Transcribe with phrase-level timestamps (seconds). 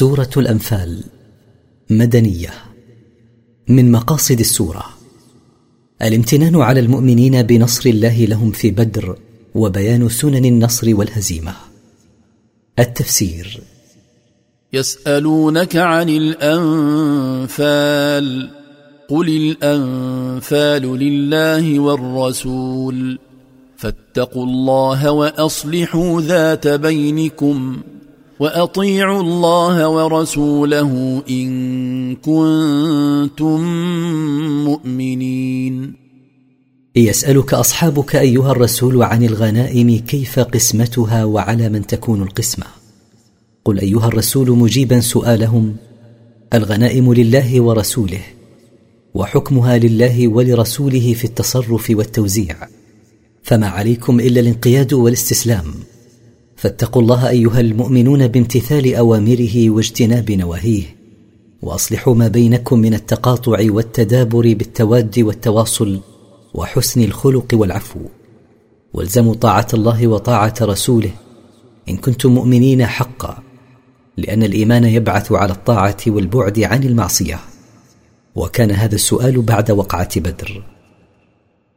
[0.00, 1.04] سورة الأنفال
[1.90, 2.50] مدنية
[3.68, 4.84] من مقاصد السورة.
[6.02, 9.18] الامتنان على المؤمنين بنصر الله لهم في بدر
[9.54, 11.54] وبيان سنن النصر والهزيمة.
[12.78, 13.60] التفسير
[14.72, 17.50] يسألونك عن الأنفال
[19.08, 23.18] قل الأنفال لله والرسول
[23.76, 27.82] فاتقوا الله وأصلحوا ذات بينكم.
[28.40, 33.60] وأطيعوا الله ورسوله إن كنتم
[34.64, 35.94] مؤمنين.
[36.96, 42.66] يسألك أصحابك أيها الرسول عن الغنائم كيف قسمتها وعلى من تكون القسمة؟
[43.64, 45.76] قل أيها الرسول مجيبا سؤالهم
[46.54, 48.22] الغنائم لله ورسوله
[49.14, 52.56] وحكمها لله ولرسوله في التصرف والتوزيع
[53.42, 55.64] فما عليكم إلا الانقياد والاستسلام.
[56.60, 60.96] فاتقوا الله أيها المؤمنون بامتثال أوامره واجتناب نواهيه
[61.62, 66.00] وأصلحوا ما بينكم من التقاطع والتدابر بالتواد والتواصل
[66.54, 68.00] وحسن الخلق والعفو.
[68.94, 71.10] والزموا طاعة الله وطاعة رسوله
[71.88, 73.38] إن كنتم مؤمنين حقا
[74.16, 77.40] لأن الإيمان يبعث على الطاعة والبعد عن المعصية.
[78.34, 80.62] وكان هذا السؤال بعد وقعة بدر.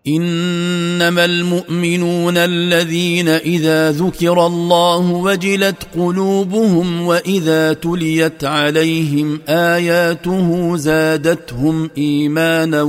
[0.07, 12.83] إنما المؤمنون الذين إذا ذكر الله وجلت قلوبهم وإذا تليت عليهم آياته زادتهم إيمانا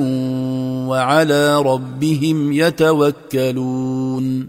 [0.89, 4.48] وعلى ربهم يتوكلون.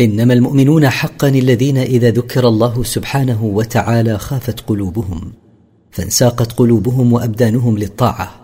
[0.00, 5.32] إنما المؤمنون حقا الذين إذا ذكر الله سبحانه وتعالى خافت قلوبهم
[5.90, 8.43] فانساقت قلوبهم وأبدانهم للطاعة.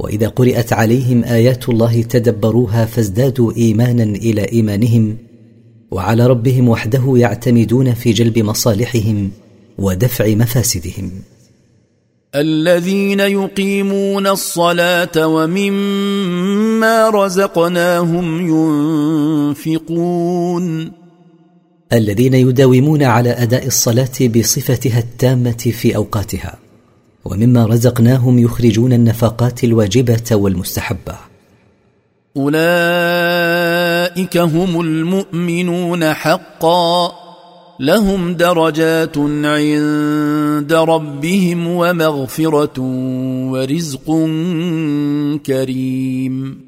[0.00, 5.16] وإذا قرات عليهم آيات الله تدبروها فازدادوا إيمانا إلى إيمانهم
[5.90, 9.30] وعلى ربهم وحده يعتمدون في جلب مصالحهم
[9.78, 11.10] ودفع مفاسدهم.
[12.34, 18.46] الذين يقيمون الصلاة ومما رزقناهم
[19.56, 20.92] ينفقون.
[21.92, 26.69] الذين يداومون على أداء الصلاة بصفتها التامة في أوقاتها.
[27.24, 31.16] ومما رزقناهم يخرجون النفقات الواجبة والمستحبة.
[32.36, 37.12] أولئك هم المؤمنون حقا.
[37.80, 42.80] لهم درجات عند ربهم ومغفرة
[43.50, 44.06] ورزق
[45.46, 46.60] كريم.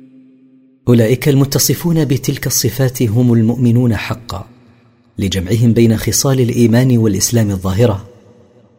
[0.89, 4.47] أولئك المتصفون بتلك الصفات هم المؤمنون حقا.
[5.19, 8.12] لجمعهم بين خصال الإيمان والإسلام الظاهرة.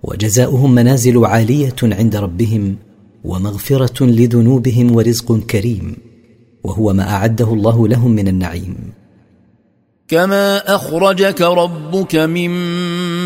[0.03, 2.75] وجزاؤهم منازل عالية عند ربهم
[3.23, 5.95] ومغفرة لذنوبهم ورزق كريم
[6.63, 8.75] وهو ما أعده الله لهم من النعيم.
[10.07, 12.51] كما أخرجك ربك من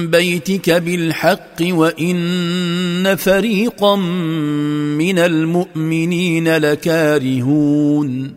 [0.07, 3.95] بيتك بالحق وإن فريقا
[4.95, 8.33] من المؤمنين لكارهون.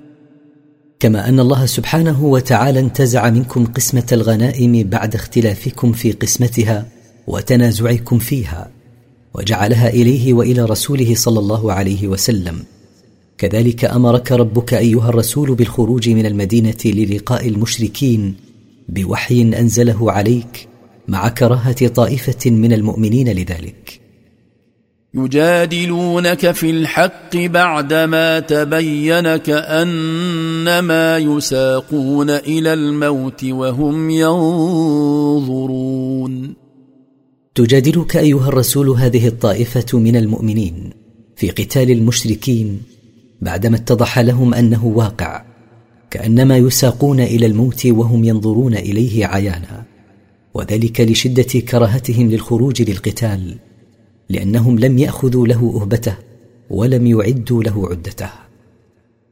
[1.01, 6.87] كما أن الله سبحانه وتعالى انتزع منكم قسمة الغنائم بعد اختلافكم في قسمتها
[7.31, 8.71] وتنازعكم فيها
[9.35, 12.65] وجعلها إليه وإلى رسوله صلى الله عليه وسلم.
[13.39, 18.35] كذلك أمرك ربك أيها الرسول بالخروج من المدينة للقاء المشركين
[18.89, 20.69] بوحي أنزله عليك
[21.09, 24.01] مع كراهة طائفة من المؤمنين لذلك.
[25.15, 35.51] يجادلونك في الحق بعدما تبين كأنما يساقون إلى الموت وهم ينظرون.
[37.65, 40.91] تجادلك أيها الرسول هذه الطائفة من المؤمنين
[41.37, 42.83] في قتال المشركين
[43.41, 45.45] بعدما اتضح لهم أنه واقع
[46.11, 49.85] كأنما يساقون إلى الموت وهم ينظرون إليه عيانا.
[50.55, 53.57] وذلك لشدة كراهتهم للخروج للقتال
[54.29, 56.15] لأنهم لم يأخذوا له أهبته
[56.71, 58.31] ولم يعدوا له عدته.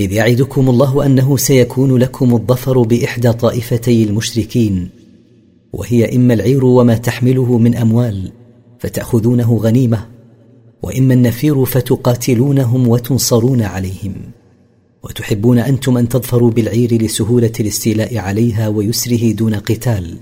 [0.00, 4.88] إذ يعدكم الله أنه سيكون لكم الظفر بإحدى طائفتي المشركين
[5.72, 8.32] وهي إما العير وما تحمله من أموال
[8.78, 10.06] فتأخذونه غنيمة
[10.82, 14.14] وإما النفير فتقاتلونهم وتنصرون عليهم.
[15.02, 20.16] وتحبون أنتم أن تظفروا بالعير لسهولة الاستيلاء عليها ويسره دون قتال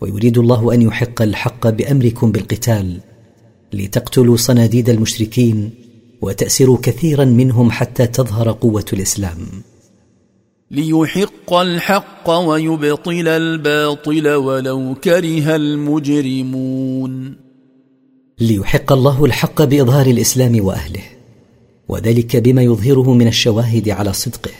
[0.00, 3.00] ويريد الله أن يحق الحق بأمركم بالقتال
[3.72, 5.70] لتقتلوا صناديد المشركين
[6.22, 9.38] وتاسروا كثيرا منهم حتى تظهر قوة الإسلام.
[10.70, 17.36] ليحق الحق ويبطل الباطل ولو كره المجرمون.
[18.40, 21.02] ليحق الله الحق بإظهار الإسلام وأهله
[21.88, 24.50] وذلك بما يظهره من الشواهد على صدقه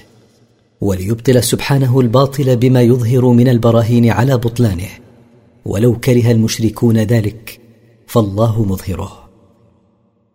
[0.80, 4.88] وليبطل سبحانه الباطل بما يظهر من البراهين على بطلانه
[5.64, 7.60] ولو كره المشركون ذلك
[8.06, 9.29] فالله مظهره.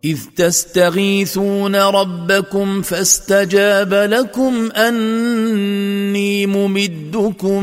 [0.06, 7.62] إذ تستغيثون ربكم فاستجاب لكم أني ممدكم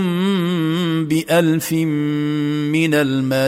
[1.08, 3.42] بألف من الملائكة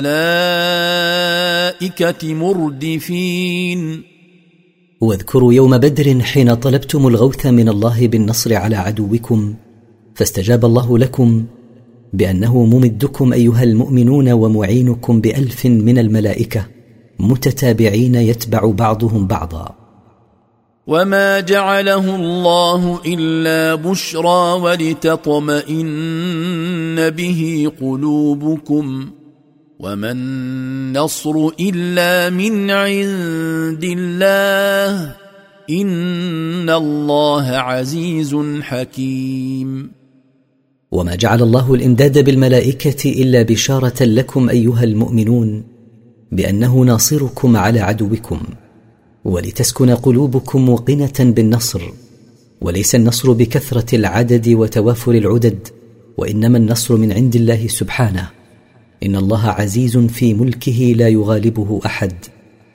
[2.34, 4.04] مردفين.
[5.02, 9.56] واذكروا يوم بدر حين طلبتم الغوث من الله بالنصر على عدوكم
[10.16, 11.46] فاستجاب الله لكم
[12.14, 16.75] بأنه ممدكم أيها المؤمنون ومعينكم بألف من الملائكة.
[17.20, 19.76] متتابعين يتبع بعضهم بعضا.
[20.88, 25.90] وما جعله الله الا بشرى ولتطمئن
[27.10, 29.10] به قلوبكم
[29.80, 35.16] وما النصر الا من عند الله
[35.70, 39.92] ان الله عزيز حكيم.
[40.92, 45.75] وما جعل الله الامداد بالملائكه الا بشاره لكم ايها المؤمنون.
[46.32, 48.40] بأنه ناصركم على عدوكم
[49.26, 51.82] ولتسكن قلوبكم موقنه بالنصر
[52.62, 55.68] وليس النصر بكثرة العدد وتوافر العدد
[56.18, 58.30] وإنما النصر من عند الله سبحانه.
[59.04, 62.14] إن الله عزيز في ملكه لا يغالبه أحد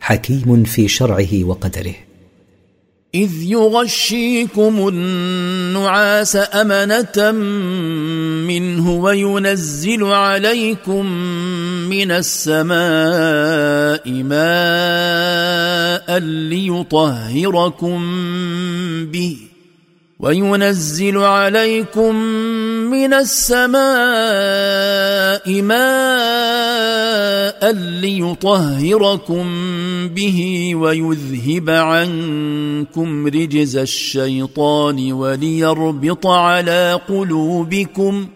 [0.00, 1.94] حكيم في شرعه وقدره.
[3.14, 7.30] إذ يغشيكم النعاس أمنة
[8.46, 11.06] منه وينزل عليكم
[11.90, 12.70] من السماء
[14.22, 18.00] ماء ليطهركم
[19.06, 19.49] به.
[20.20, 22.14] وينزل عليكم
[22.90, 23.80] من السماء
[25.62, 27.00] ماء
[27.72, 29.44] ليطهركم
[30.08, 38.26] به ويذهب عنكم رجز الشيطان وليربط على قلوبكم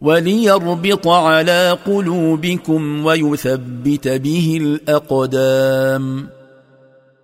[0.00, 6.37] وليربط على قلوبكم ويثبت به الأقدام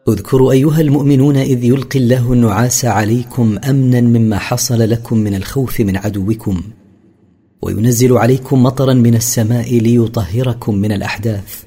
[0.08, 5.96] اذكروا أيها المؤمنون إذ يلقي الله النعاس عليكم أمنا مما حصل لكم من الخوف من
[5.96, 6.62] عدوكم
[7.62, 11.62] وينزل عليكم مطرا من السماء ليطهركم من الأحداث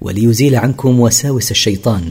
[0.00, 2.02] وليزيل عنكم وساوس الشيطان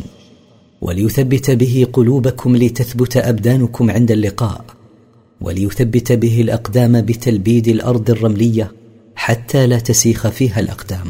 [0.81, 4.65] وليثبت به قلوبكم لتثبت أبدانكم عند اللقاء
[5.41, 8.71] وليثبت به الأقدام بتلبيد الأرض الرملية
[9.15, 11.07] حتى لا تسيخ فيها الأقدام.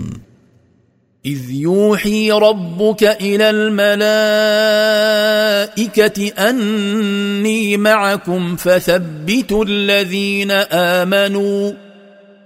[1.25, 3.49] إذ يوحي ربك إلى
[5.69, 11.71] الملائكة أني معكم فثبتوا الذين آمنوا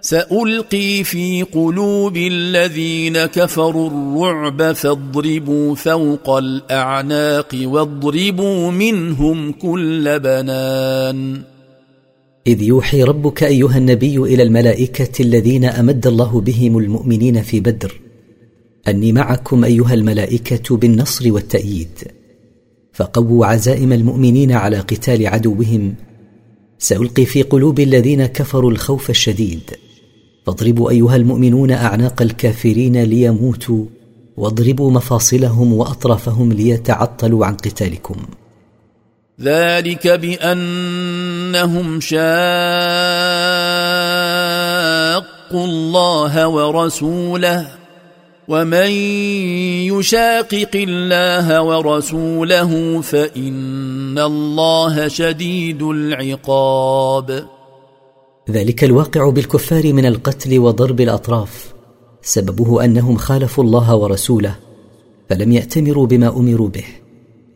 [0.02, 11.42] سألقي في قلوب الذين كفروا الرعب فاضربوا فوق الأعناق واضربوا منهم كل بنان.
[12.48, 18.05] إذ يوحي ربك أيها النبي إلى الملائكة الذين أمد الله بهم المؤمنين في بدر
[18.88, 22.12] أني معكم أيها الملائكة بالنصر والتأييد.
[22.94, 25.96] فقووا عزائم المؤمنين على قتال عدوهم.
[26.80, 29.62] سألقي في قلوب الذين كفروا الخوف الشديد.
[30.46, 33.86] فاضربوا أيها المؤمنون أعناق الكافرين ليموتوا.
[34.38, 38.16] واضربوا مفاصلهم وأطرافهم ليتعطلوا عن قتالكم.
[39.42, 42.26] ذلك بأنهم شاقوا
[45.66, 47.85] الله ورسوله.
[48.48, 48.92] ومن
[49.90, 57.46] يشاقق الله ورسوله فان الله شديد العقاب
[58.52, 61.74] ذلك الواقع بالكفار من القتل وضرب الأطراف.
[62.22, 64.56] سببه أنهم خالفوا الله ورسوله
[65.30, 66.86] فلم يأتمروا بما أمروا به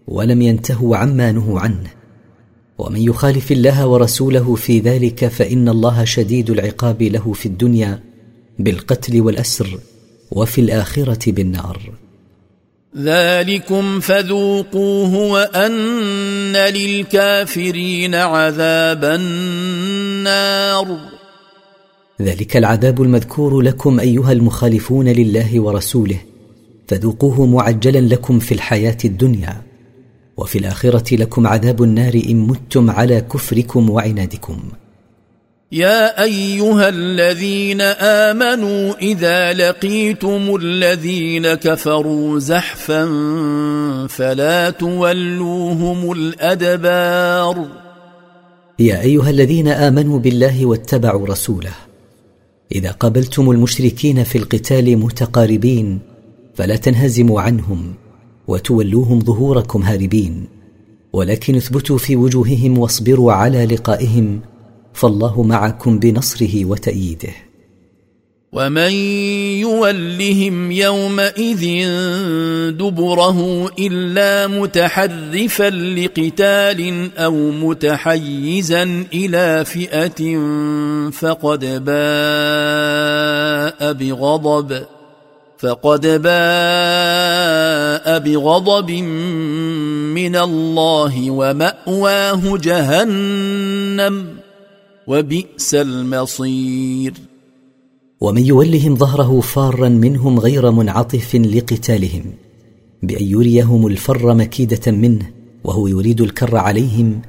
[0.08, 1.91] ولم ينتهوا عما نهوا عنه.
[2.77, 8.03] ومن يخالف الله ورسوله في ذلك فإن الله شديد العقاب له في الدنيا
[8.60, 9.79] بالقتل والأسر.
[10.31, 11.91] وفي الآخرة بالنار.
[12.98, 20.98] ذلكم فذوقوه وأن للكافرين عذاب النار.
[22.21, 26.19] ذلك العذاب المذكور لكم أيها المخالفون لله ورسوله.
[26.88, 29.62] فذوقوه معجلا لكم في الحياة الدنيا.
[30.38, 34.59] وفي الآخرة لكم عذاب النار إن متم على كفركم وعنادكم.
[35.71, 43.05] يا أيها الذين آمنوا إذا لقيتم الذين كفروا زحفا
[44.09, 47.67] فلا تولوهم الأدبار.
[48.79, 51.73] يا أيها الذين آمنوا بالله واتبعوا رسوله.
[52.71, 55.99] إذا قابلتم المشركين في القتال متقاربين
[56.55, 57.93] فلا تنهزموا عنهم
[58.47, 60.47] وتولوهم ظهوركم هاربين
[61.13, 64.41] ولكن اثبتوا في وجوههم واصبروا على لقائهم
[65.00, 67.34] فالله معكم بنصره وتأييده.
[68.51, 68.91] ومن
[69.62, 71.63] يولهم يومئذ
[72.72, 80.39] دبره الا متحرفا لقتال أو متحيزا إلى فئه
[81.12, 82.74] فقد باء
[83.94, 84.84] بغضب
[85.60, 88.91] فقد باء بغضب
[90.12, 94.49] من الله وماواه جهنم.
[95.10, 97.13] وبئس المصير.
[98.22, 102.24] ومن يولهم ظهره فارا منهم غير منعطف لقتالهم
[103.04, 105.32] بأن يريهم الفر مكيدة منه
[105.63, 107.22] وهو يريد الكر عليهم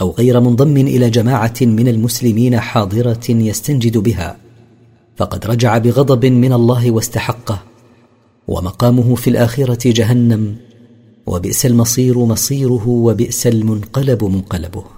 [0.00, 4.36] أو غير منضم إلى جماعة من المسلمين حاضرة يستنجد بها.
[5.16, 7.62] فقد رجع بغضب من الله واستحقه
[8.48, 10.56] ومقامه في الآخرة جهنم
[11.26, 14.97] وبئس المصير مصيره وبئس المنقلب منقلبه.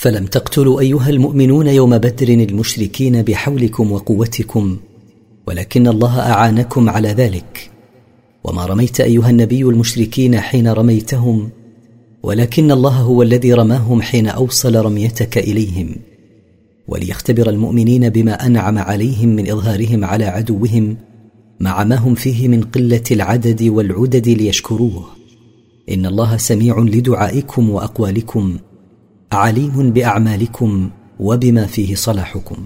[0.00, 4.76] فلم تقتلوا أيها المؤمنون يوم بدر المشركين بحولكم وقوتكم
[5.46, 7.70] ولكن الله أعانكم على ذلك.
[8.44, 11.50] وما رميت أيها النبي المشركين حين رميتهم
[12.22, 15.96] ولكن الله هو الذي رماهم حين أوصل رميتك إليهم.
[16.88, 20.96] وليختبر المؤمنين بما أنعم عليهم من إظهارهم على عدوهم
[21.60, 25.04] مع ما هم فيه من قلة العدد والعدد ليشكروه.
[25.90, 28.58] إن الله سميع لدعائكم وأقوالكم.
[29.32, 32.56] عليم بأعمالكم وبما فيه صلاحكم.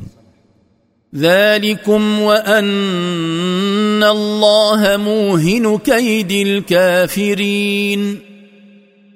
[1.17, 8.19] ذلكم وأن الله موهن كيد الكافرين.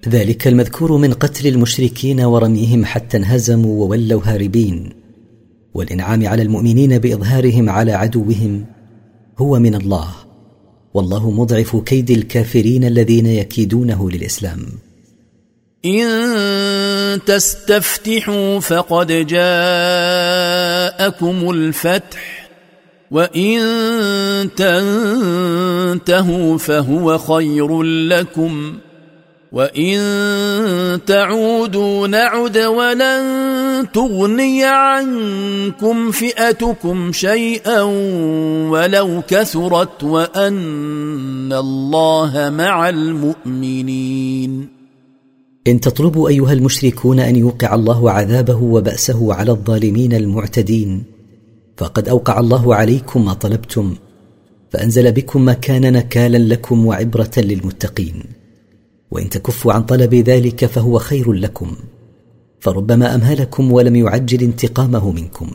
[0.08, 4.92] ذلك المذكور من قتل المشركين ورميهم حتى انهزموا وولوا هاربين.
[5.74, 8.64] والإنعام على المؤمنين بإظهارهم على عدوهم
[9.38, 10.08] هو من الله.
[10.94, 14.58] والله مضعف كيد الكافرين الذين يكيدونه للإسلام.
[15.84, 19.50] إن تستفتحوا فقد جاءكم
[21.50, 22.48] الفتح
[23.10, 23.60] وإن
[25.96, 28.78] تنتهوا فهو خير لكم
[29.52, 29.98] وإن
[31.06, 37.82] تعودوا نعد ولن تغني عنكم فئتكم شيئا
[38.70, 44.77] ولو كثرت وأن الله مع المؤمنين.
[45.68, 51.02] إن تطلبوا أيها المشركون أن يوقع الله عذابه وبأسه على الظالمين المعتدين.
[51.76, 53.94] فقد أوقع الله عليكم ما طلبتم
[54.70, 58.22] فأنزل بكم ما كان نكالا لكم وعبرة للمتقين.
[59.10, 61.72] وإن تكفوا عن طلب ذلك فهو خير لكم
[62.60, 65.50] فربما أمهلكم ولم يعجل انتقامه منكم.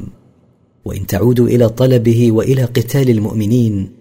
[0.86, 3.91] وإن تعودوا إلى طلبه وإلى قتال المؤمنين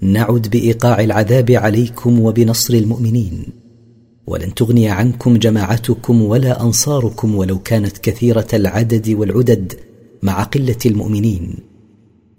[0.00, 3.67] نعد بإيقاع العذاب عليكم وبنصر المؤمنين.
[4.28, 9.72] ولن تغني عنكم جماعتكم ولا أنصاركم ولو كانت كثيرة العدد والعدد
[10.22, 11.56] مع قلة المؤمنين.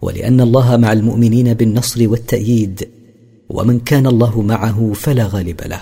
[0.02, 2.90] ولأن الله مع المؤمنين بالنصر والتأييد
[3.50, 5.82] ومن كان الله معه فلا غالب له.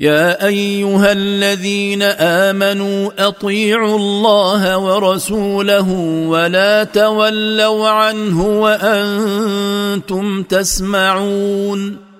[0.00, 5.90] يا أيها الذين آمنوا أطيعوا الله ورسوله
[6.28, 12.11] ولا تولوا عنه وأنتم تسمعون.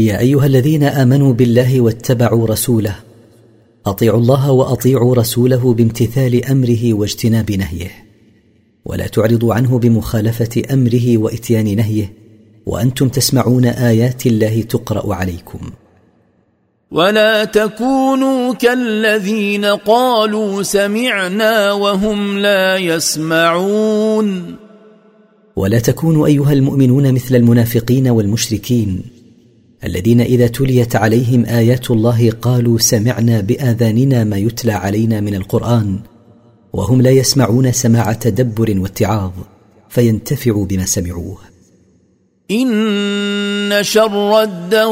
[0.00, 2.96] يا أيها الذين آمنوا بالله واتبعوا رسوله.
[3.86, 7.90] أطيعوا الله وأطيعوا رسوله بامتثال أمره واجتناب نهيه.
[8.84, 12.12] ولا تعرضوا عنه بمخالفة أمره وإتيان نهيه.
[12.66, 15.58] وأنتم تسمعون آيات الله تقرأ عليكم.
[16.90, 24.56] ولا تكونوا كالذين قالوا سمعنا وهم لا يسمعون.
[25.56, 29.19] ولا تكونوا أيها المؤمنون مثل المنافقين والمشركين.
[29.84, 35.98] الذين إذا تليت عليهم آيات الله قالوا سمعنا بآذاننا ما يتلى علينا من القرآن
[36.72, 39.30] وهم لا يسمعون سماع تدبر واتعاظ
[39.88, 41.38] فينتفعوا بما سمعوه.
[42.50, 44.90] إن شر الدواب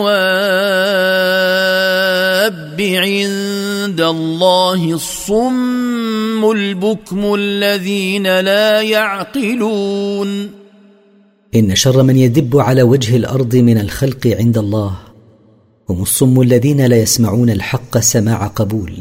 [2.81, 10.58] عند الله الصم البكم الذين لا يعقلون.
[11.55, 14.99] إن شر من يدب على وجه الأرض من الخلق عند الله.
[15.91, 18.93] هم الصم الذين لا يسمعون الحق سماع قبول.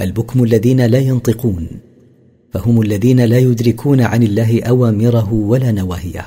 [0.00, 1.68] البكم الذين لا ينطقون.
[2.52, 6.26] فهم الذين لا يدركون عن الله أوامره ولا نواهيه.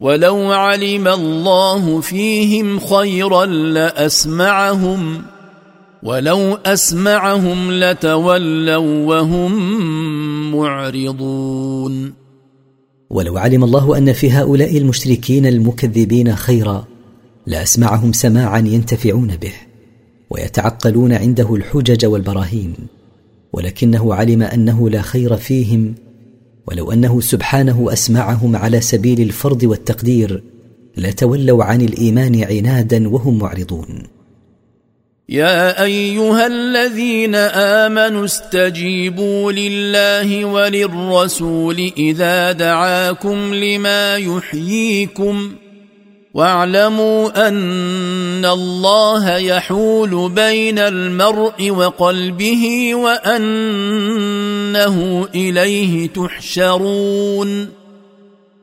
[0.00, 5.22] ولو علم الله فيهم خيرا لأسمعهم
[6.02, 9.52] ولو أسمعهم لتولوا وهم
[10.56, 12.23] معرضون.
[13.14, 16.84] ولو علم الله أن في هؤلاء المشركين المكذبين خيرا
[17.46, 19.52] لأسمعهم سماعا ينتفعون به
[20.30, 22.74] ويتعقلون عنده الحجج والبراهين
[23.52, 25.94] ولكنه علم أنه لا خير فيهم
[26.66, 30.42] ولو أنه سبحانه أسمعهم على سبيل الفرض والتقدير
[30.96, 34.13] لتولوا عن الإيمان عنادا وهم معرضون.
[35.28, 45.52] يا أيها الذين آمنوا استجيبوا لله وللرسول إذا دعاكم لما يحييكم
[46.34, 54.08] واعلموا أن الله يحول بين المرء وقلبه وأنه
[55.34, 57.68] إليه تحشرون.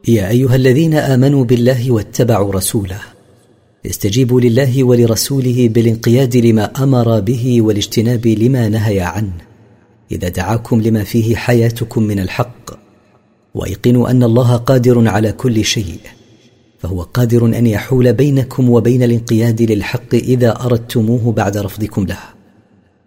[0.07, 2.99] يا أيها الذين آمنوا بالله واتبعوا رسوله.
[3.85, 9.33] استجيبوا لله ولرسوله بالانقياد لما أمر به والاجتناب لما نهي عنه.
[10.11, 12.71] إذا دعاكم لما فيه حياتكم من الحق
[13.55, 15.99] وأيقنوا أن الله قادر على كل شيء
[16.79, 22.19] فهو قادر أن يحول بينكم وبين الانقياد للحق إذا أردتموه بعد رفضكم له.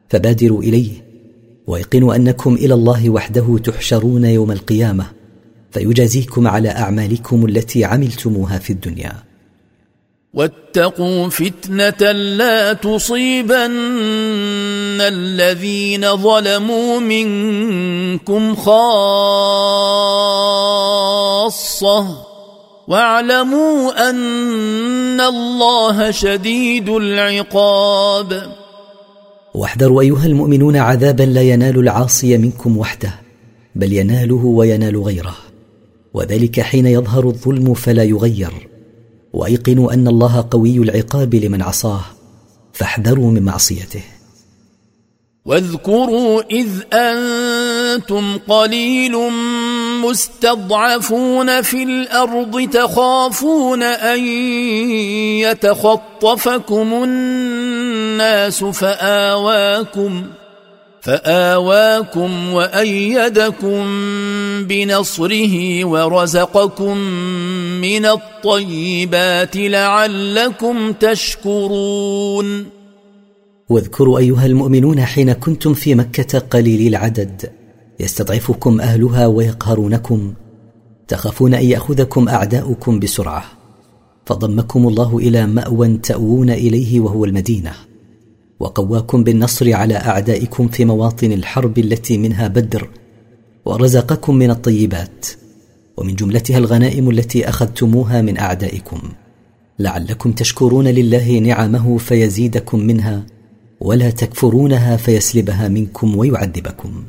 [0.09, 0.91] فبادروا إليه
[1.67, 5.07] وأيقنوا أنكم إلى الله وحده تحشرون يوم القيامة
[5.71, 9.34] فيجازيكم على أعمالكم التي عملتموها في الدنيا.
[10.35, 13.71] واتقوا فتنة لا تصيبن
[15.01, 18.85] الذين ظلموا منكم خاصة.
[22.89, 28.43] واعلموا أن الله شديد العقاب.
[29.55, 33.15] واحذروا أيها المؤمنون عذابا لا ينال العاصي منكم وحده
[33.75, 35.37] بل يناله وينال غيره
[36.15, 38.74] وذلك حين يظهر الظلم فلا يغير.
[39.35, 42.05] وأيقنوا أن الله قوي العقاب لمن عصاه
[42.73, 44.03] فاحذروا من معصيته.
[45.45, 49.13] واذكروا إذ أنتم قليل
[50.05, 54.21] مستضعفون في الأرض تخافون أن
[55.45, 60.25] يتخطفكم الناس فآواكم
[61.05, 63.85] فآواكم وأيدكم
[64.65, 66.97] بنصره ورزقكم
[67.81, 72.67] من الطيبات لعلكم تشكرون.
[73.69, 77.51] واذكروا أيها المؤمنون حين كنتم في مكة قليلي العدد.
[78.01, 80.35] يستضعفكم أهلها ويقهرونكم.
[81.09, 83.45] تخافون أن يأخذكم أعداؤكم بسرعة.
[84.27, 87.73] فضمكم الله إلى مأوى تأوون إليه وهو المدينة.
[88.61, 92.89] وقواكم بالنصر على أعدائكم في مواطن الحرب التي منها بدر
[93.65, 95.27] ورزقكم من الطيبات
[95.97, 99.01] ومن جملتها الغنائم التي أخذتموها من أعدائكم.
[99.79, 103.27] لعلكم تشكرون لله نعمه فيزيدكم منها
[103.81, 107.05] ولا تكفرونها فيسلبها منكم ويعذبكم.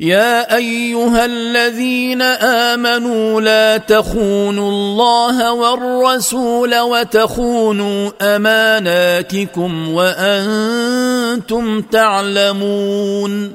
[0.00, 13.52] يا أيها الذين آمنوا لا تخونوا الله والرسول وتخونوا أماناتكم وأنتم تعلمون.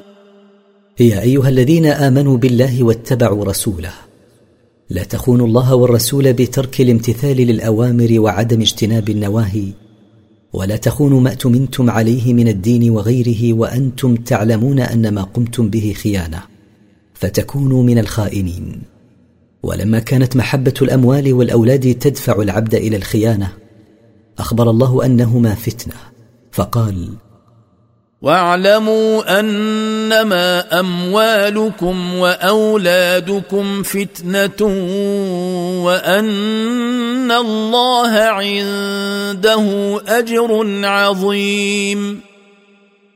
[1.00, 3.94] يا أيها الذين آمنوا بالله واتبعوا رسوله.
[4.90, 9.83] لا تخونوا الله والرسول بترك الامتثال للأوامر وعدم اجتناب النواهي.
[10.54, 16.42] ولا تخونوا ما اؤتمنتم عليه من الدين وغيره وأنتم تعلمون أن ما قمتم به خيانة
[17.14, 18.82] فتكونوا من الخائنين.
[19.64, 23.54] ولما كانت محبة الأموال والأولاد تدفع العبد إلى الخيانة
[24.40, 25.96] أخبر الله أنهما فتنة
[26.52, 27.10] فقال
[28.24, 34.68] واعلموا أنما أموالكم وأولادكم فتنة
[35.84, 39.64] وأن الله عنده
[40.08, 42.20] أجر عظيم.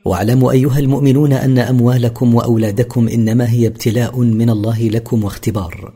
[0.04, 5.92] واعلموا أيها المؤمنون أن أموالكم وأولادكم إنما هي ابتلاء من الله لكم واختبار.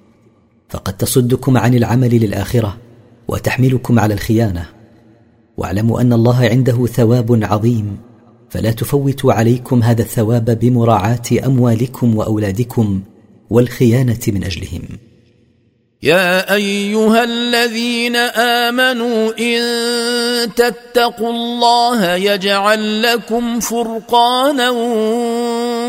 [0.69, 2.77] فقد تصدكم عن العمل للآخرة
[3.29, 4.67] وتحملكم على الخيانة.
[5.57, 8.12] واعلموا أن الله عنده ثواب عظيم.
[8.53, 13.03] فلا تفوتوا عليكم هذا الثواب بمراعاة أموالكم وأولادكم
[13.51, 14.83] والخيانة من أجلهم.
[16.03, 19.61] يا أيها الذين آمنوا إن
[20.55, 24.71] تتقوا الله يجعل لكم فرقانا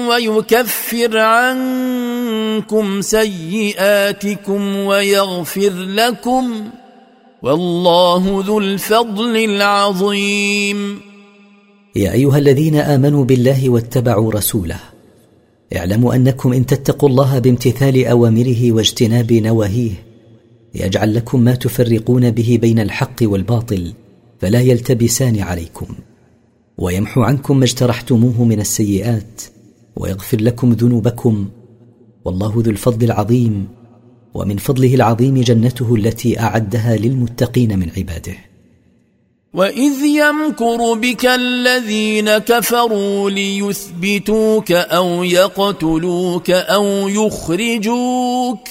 [0.09, 6.69] ويكفر عنكم سيئاتكم ويغفر لكم.
[7.41, 11.12] والله ذو الفضل العظيم.
[11.95, 14.79] يا أيها الذين آمنوا بالله واتبعوا رسوله
[15.75, 19.91] اعلموا أنكم إن تتقوا الله بامتثال أوامره واجتناب نواهيه
[20.75, 23.93] يجعل لكم ما تفرقون به بين الحق والباطل
[24.39, 25.87] فلا يلتبسان عليكم
[26.77, 29.41] ويمحو عنكم ما اجترحتموه من السيئات
[29.95, 31.49] ويغفر لكم ذنوبكم
[32.25, 33.67] والله ذو الفضل العظيم
[34.33, 38.52] ومن فضله العظيم جنته التي أعدها للمتقين من عباده.
[39.53, 48.67] واذ يمكر بك الذين كفروا ليثبتوك أو يقتلوك أو يخرجوك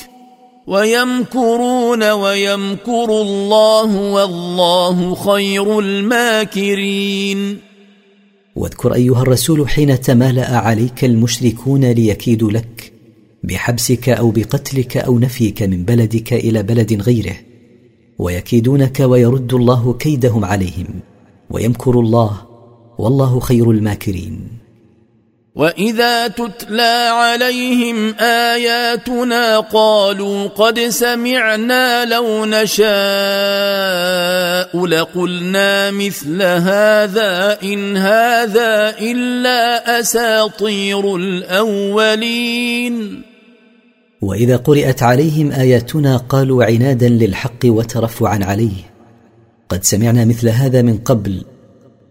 [0.67, 7.59] ويمكرون ويمكر الله والله خير الماكرين
[8.57, 12.93] واذكر أيها الرسول حين تمالأ عليك المشركون ليكيدوا لك
[13.43, 17.52] بحبسك أو بقتلك أو نفيك من بلدك إلى بلد غيره.
[18.23, 21.01] ويكيدونك ويرد الله كيدهم عليهم
[21.51, 22.31] ويمكر الله
[22.99, 24.63] والله خير الماكرين.
[25.55, 32.87] وإذا تتلى عليهم آياتنا قالوا قد سمعنا لو نشاء
[34.87, 42.95] لقلنا مثل هذا إن هذا إلا أساطير الأولين.
[44.23, 48.91] وإذا قرات عليهم آياتنا قالوا عنادا للحق وترفعا عليه.
[49.69, 51.45] قد سمعنا مثل هذا من قبل.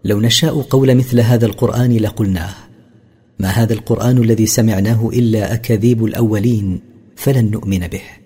[0.04, 2.54] لو نشاء قول مثل هذا القرآن لقلناه
[3.38, 6.80] ما هذا القرآن الذي سمعناه إلا أكاذيب الأولين؟
[7.16, 8.21] فلن نؤمن به.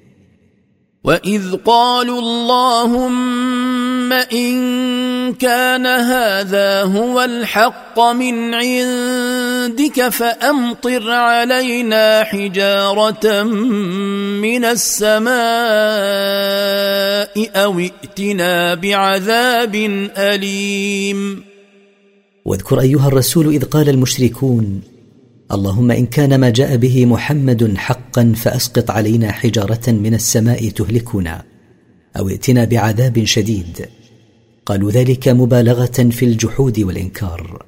[1.07, 4.59] واذ قالوا اللهم ان
[5.35, 13.43] كان هذا هو الحق من عندك فامطر علينا حجاره
[14.43, 15.31] من السماء
[17.55, 19.75] أو ائتنا بعذاب
[20.19, 21.45] اليم.
[22.45, 24.96] واذكر أيها الرسول إذ قال المشركون
[25.53, 31.45] اللهم إن كان ما جاء به محمد حقا فأسقط علينا حجارة من السماء تهلكنا
[32.19, 33.89] أو ائتنا بعذاب شديد.
[34.67, 37.63] قالوا ذلك مبالغة في الجحود والإنكار.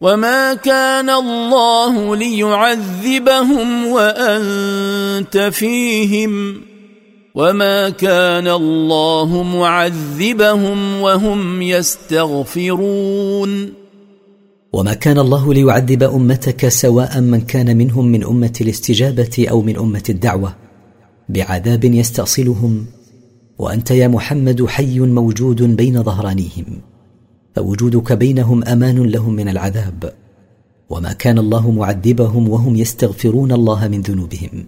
[0.00, 6.60] وما كان الله ليعذبهم وأنت فيهم.
[7.34, 13.06] وما كان الله معذبهم وهم يستغفرون.
[14.76, 20.02] وما كان الله ليعذب أمتك سواء من كان منهم من أمة الاستجابة أو من أمة
[20.08, 20.56] الدعوة.
[21.28, 22.86] بعذاب يستأصلهم
[23.58, 26.66] وأنت يا محمد حي موجود بين ظهرانيهم
[27.54, 30.12] فوجودك بينهم أمان لهم من العذاب.
[30.90, 34.66] وما كان الله معذبهم وهم يستغفرون الله من ذنوبهم.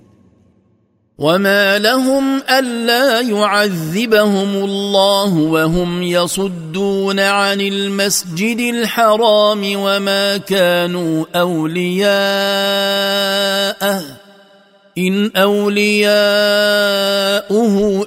[1.18, 12.08] وما لهم الا يعذبهم الله وهم يصدون عن المسجد الحرام وما كانوا اولياءه
[14.98, 16.16] ان اولياؤه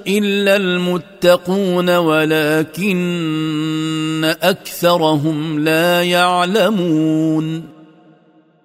[0.06, 3.04] الا المتقون ولكن
[4.42, 7.81] اكثرهم لا يعلمون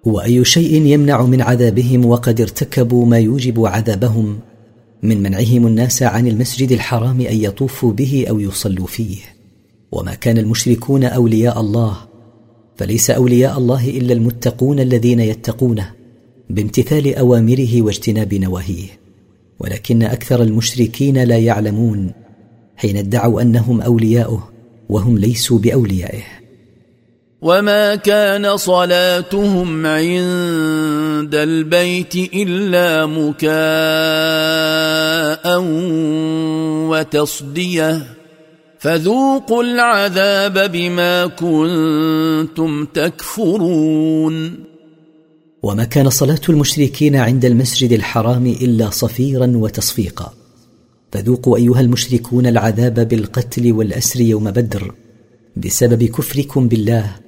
[0.08, 4.38] وأي شيء يمنع من عذابهم وقد ارتكبوا ما يوجب عذابهم
[5.02, 9.16] من منعهم الناس عن المسجد الحرام أن يطوفوا به أو يصلوا فيه.
[9.92, 11.96] وما كان المشركون أولياء الله
[12.76, 15.90] فليس أولياء الله إلا المتقون الذين يتقونه
[16.50, 18.88] بامتثال أوامره واجتناب نواهيه.
[19.60, 22.12] ولكن أكثر المشركين لا يعلمون
[22.76, 24.48] حين ادعوا أنهم أولياؤه
[24.88, 26.22] وهم ليسوا بأوليائه.
[27.42, 33.48] وما كان صلاتهم عند البيت الا مكاء
[36.90, 38.06] وتصديه
[38.78, 44.64] فذوقوا العذاب بما كنتم تكفرون
[45.62, 50.32] وما كان صلاه المشركين عند المسجد الحرام الا صفيرا وتصفيقا
[51.12, 54.94] فذوقوا أيها المشركون العذاب بالقتل والأسر يوم بدر
[55.56, 57.27] بسبب كفركم بالله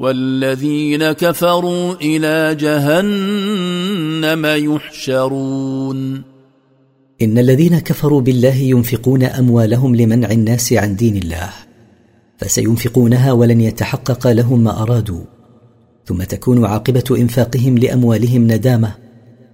[0.00, 6.22] والذين كفروا إلى جهنم يحشرون.
[7.22, 11.50] إن الذين كفروا بالله ينفقون أموالهم لمنع الناس عن دين الله
[12.38, 15.20] فسينفقونها ولن يتحقق لهم ما أرادوا
[16.06, 18.94] ثم تكون عاقبة إنفاقهم لأموالهم ندامة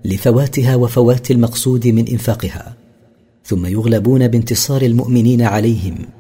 [0.05, 2.77] لفواتها وفوات المقصود من إنفاقها
[3.45, 6.16] ثم يغلبون بانتصار المؤمنين عليهم.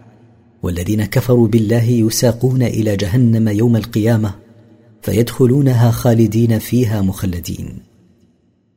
[0.66, 4.35] والذين كفروا بالله يساقون إلى جهنم يوم القيامة
[5.02, 7.79] فيدخلونها خالدين فيها مخلدين.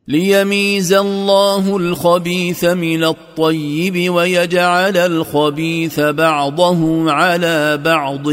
[0.08, 8.28] ليميز الله الخبيث من الطيب ويجعل الخبيث بعضه على بعض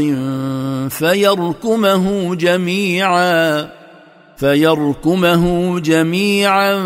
[0.90, 3.68] فيركمه جميعا
[4.36, 6.82] فيركمه جميعا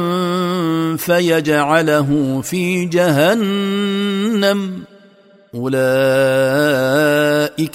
[0.96, 4.82] فيجعله في جهنم.
[5.54, 5.78] أولئك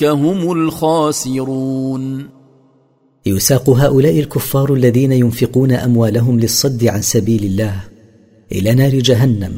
[0.03, 2.29] هم الخاسرون.
[3.25, 7.81] يساق هؤلاء الكفار الذين ينفقون أموالهم للصد عن سبيل الله
[8.51, 9.57] إلى نار جهنم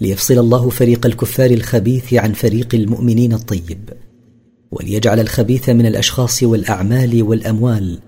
[0.00, 3.90] ليفصل الله فريق الكفار الخبيث عن فريق المؤمنين الطيب
[4.72, 7.98] وليجعل الخبيث من الأشخاص والأعمال والأموال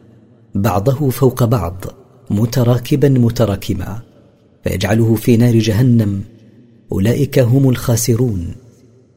[0.55, 1.85] بعضه فوق بعض
[2.31, 4.03] متراكبا متراكما
[4.65, 6.23] فيجعله في نار جهنم
[6.93, 8.64] أولئك هم الخاسرون.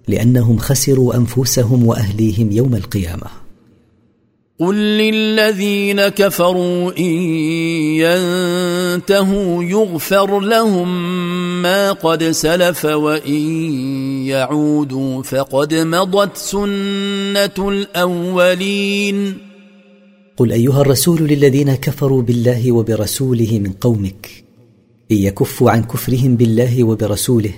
[0.08, 3.28] لأنهم خسروا أنفسهم وأهليهم يوم القيامة.
[4.60, 7.14] قل للذين كفروا إن
[8.02, 11.12] ينتهوا يغفر لهم
[11.62, 13.42] ما قد سلف وإن
[14.26, 19.38] يعودوا فقد مضت سنة الأولين.
[20.38, 24.44] قل أيها الرسول للذين كفروا بالله وبرسوله من قومك
[25.12, 27.54] إن يكفوا عن كفرهم بالله وبرسوله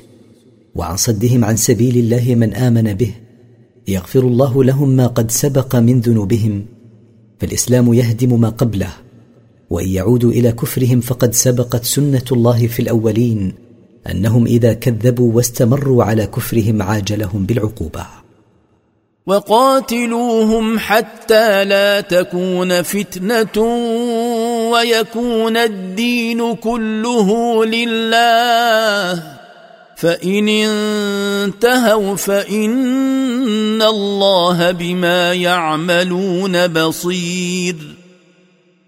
[0.75, 3.13] وعن صدهم عن سبيل الله من آمن به
[3.87, 6.65] يغفر الله لهم ما قد سبق من ذنوبهم
[7.39, 8.89] فالإسلام يهدم ما قبله
[9.69, 13.53] وإن يعودوا إلى كفرهم فقد سبقت سنة الله في الأولين
[14.11, 18.05] أنهم إذا كذبوا واستمروا على كفرهم عاجلهم بالعقوبة.
[19.27, 23.63] وقاتلوهم حتى لا تكون فتنة
[24.71, 29.38] ويكون الدين كله لله.
[29.99, 37.95] فإن انتهوا فإن الله بما يعملون بصير.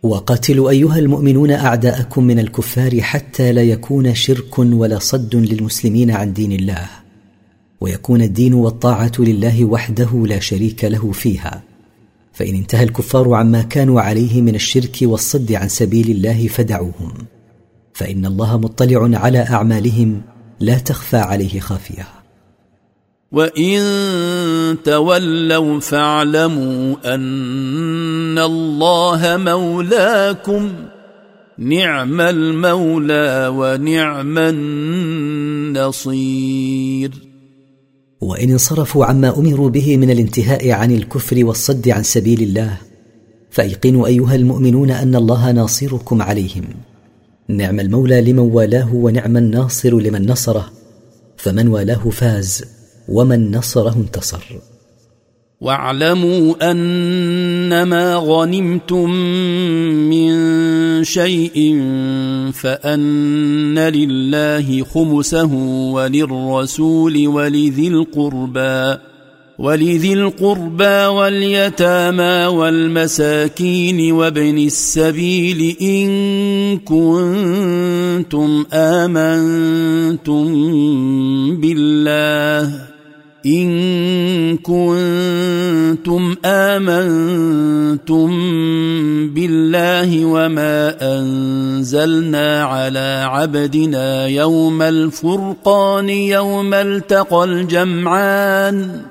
[0.03, 6.51] وقاتلوا أيها المؤمنون أعداءكم من الكفار حتى لا يكون شرك ولا صد للمسلمين عن دين
[6.51, 6.89] الله
[7.81, 11.63] ويكون الدين والطاعة لله وحده لا شريك له فيها.
[12.33, 17.13] فإن انتهى الكفار عما كانوا عليه من الشرك والصد عن سبيل الله فدعوهم
[17.93, 20.21] فإن الله مطلع على أعمالهم
[20.61, 22.07] لا تخفى عليه خافية.
[23.31, 30.71] وان تولوا فاعلموا ان الله مولاكم
[31.57, 34.37] نعم المولى ونعم
[35.77, 37.11] النصير.
[38.21, 42.77] وان انصرفوا عما امروا به من الانتهاء عن الكفر والصد عن سبيل الله
[43.51, 46.63] فايقنوا ايها المؤمنون ان الله ناصركم عليهم.
[47.57, 50.71] نعم المولى لمن والاه ونعم الناصر لمن نصره
[51.37, 52.65] فمن والاه فاز
[53.09, 54.43] ومن نصره انتصر.
[55.61, 59.09] واعلموا أنما غنمتم
[60.09, 60.33] من
[61.03, 61.79] شيء
[62.53, 65.53] فأن لله خمسه
[65.93, 69.10] وللرسول ولذي القربى.
[69.61, 80.45] ولذي القربى واليتامى والمساكين وابن السبيل إن كنتم آمنتم
[81.61, 82.91] بالله
[83.45, 88.29] إن كنتم آمنتم
[89.33, 99.10] بالله وما أنزلنا على عبدنا يوم الفرقان يوم التقى الجمعان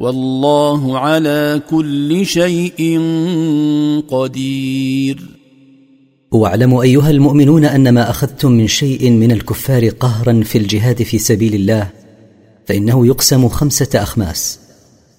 [0.00, 3.00] والله على كل شيء
[4.08, 5.28] قدير.
[6.32, 11.54] واعلموا أيها المؤمنون أن ما أخذتم من شيء من الكفار قهرا في الجهاد في سبيل
[11.54, 11.90] الله
[12.66, 14.58] فإنه يقسم خمسة أخماس.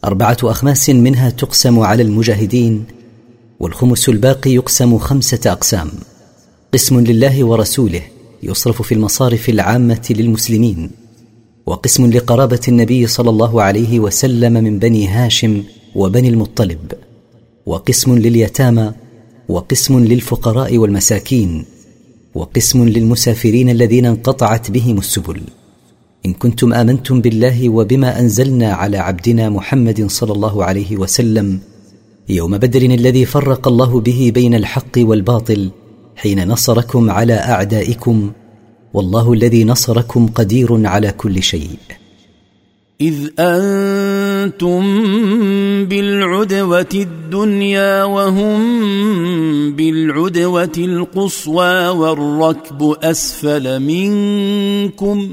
[0.05, 2.85] أربعة أخماس منها تقسم على المجاهدين
[3.59, 5.89] والخمس الباقي يقسم خمسة أقسام.
[6.73, 8.01] قسم لله ورسوله
[8.43, 10.98] يصرف في المصارف العامة للمسلمين.
[11.69, 15.63] وقسم لقرابة النبي صلى الله عليه وسلم من بني هاشم
[15.95, 16.93] وبني المطلب
[17.65, 18.91] وقسم لليتامى
[19.49, 21.65] وقسم للفقراء والمساكين
[22.35, 25.41] وقسم للمسافرين الذين انقطعت بهم السبل.
[26.25, 31.59] إن كنتم آمنتم بالله وبما أنزلنا على عبدنا محمد صلى الله عليه وسلم
[32.29, 35.71] يوم بدر الذي فرق الله به بين الحق والباطل
[36.15, 38.31] حين نصركم على أعدائكم
[38.93, 41.69] والله الذي نصركم قدير على كل شيء.
[43.01, 44.81] إذ أنتم
[45.85, 48.59] بالعدوة الدنيا وهم
[49.71, 55.29] بالعدوة القصوى والركب أسفل منكم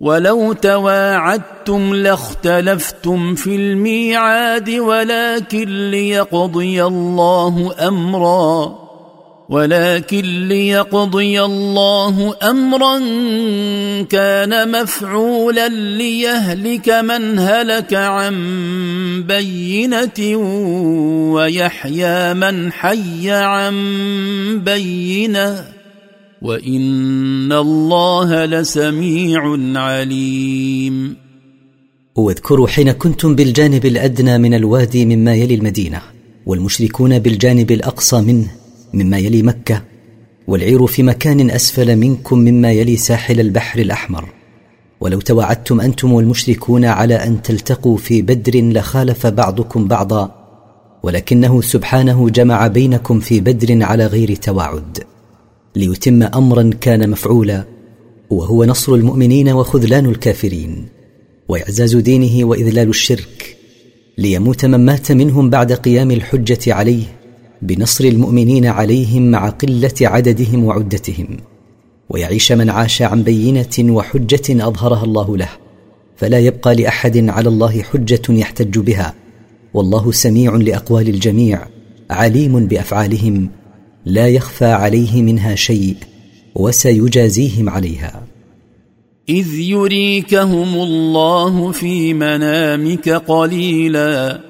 [0.00, 8.87] ولو تواعدتم لاختلفتم في الميعاد ولكن ليقضي الله أمرا.
[9.48, 12.98] ولكن ليقضي الله أمرا
[14.02, 18.34] كان مفعولا ليهلك من هلك عن
[19.28, 20.36] بينة
[21.32, 23.74] ويحيى من حي عن
[24.64, 25.64] بينة.
[26.42, 31.16] وإن الله لسميع عليم.
[32.16, 36.00] واذكروا حين كنتم بالجانب الأدنى من الوادي مما يلي المدينة
[36.46, 39.82] والمشركون بالجانب الأقصى منه مما يلي مكة
[40.46, 44.28] والعير في مكان أسفل منكم مما يلي ساحل البحر الأحمر.
[45.00, 50.34] ولو توعدتم أنتم والمشركون على أن تلتقوا في بدر لخالف بعضكم بعضا
[51.02, 54.98] ولكنه سبحانه جمع بينكم في بدر على غير تواعد
[55.76, 57.64] ليتم أمرا كان مفعولا
[58.30, 60.86] وهو نصر المؤمنين وخذلان الكافرين
[61.48, 63.56] وإعزاز دينه وإذلال الشرك
[64.18, 67.17] ليموت من مات منهم بعد قيام الحجة عليه.
[67.62, 71.36] بنصر المؤمنين عليهم مع قلة عددهم وعدتهم
[72.08, 75.48] ويعيش من عاش عن بينة وحجة أظهرها الله له
[76.16, 79.14] فلا يبقى لأحد على الله حجة يحتج بها
[79.74, 81.66] والله سميع لأقوال الجميع
[82.10, 83.50] عليم بأفعالهم
[84.04, 85.96] لا يخفى عليه منها شيء
[86.54, 88.22] وسيجازيهم عليها.
[89.28, 94.47] إذ يريكهم الله في منامك قليلا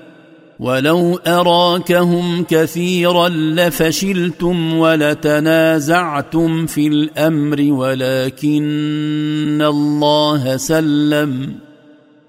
[0.61, 11.55] ولو اراكهم كثيرا لفشلتم ولتنازعتم في الامر ولكن الله سلم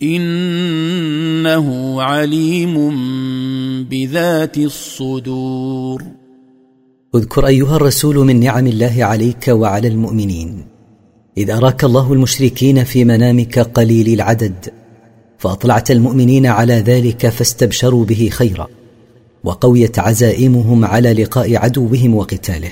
[0.03, 1.67] انه
[2.01, 2.95] عليم
[3.89, 6.03] بذات الصدور
[7.15, 10.65] اذكر أيها الرسول من نعم الله عليك وعلى المؤمنين
[11.37, 14.78] إذ أراك الله المشركين في منامك قليل العدد
[15.39, 18.67] فأطلعت المؤمنين على ذلك فاستبشروا به خيرا
[19.43, 22.71] وقويت عزائمهم على لقاء عدوهم وقتاله.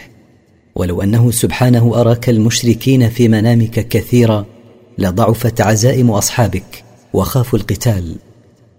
[0.75, 4.45] ولو أنه سبحانه أراك المشركين في منامك كثيرا
[4.97, 8.15] لضعفت عزائم أصحابك وخافوا القتال.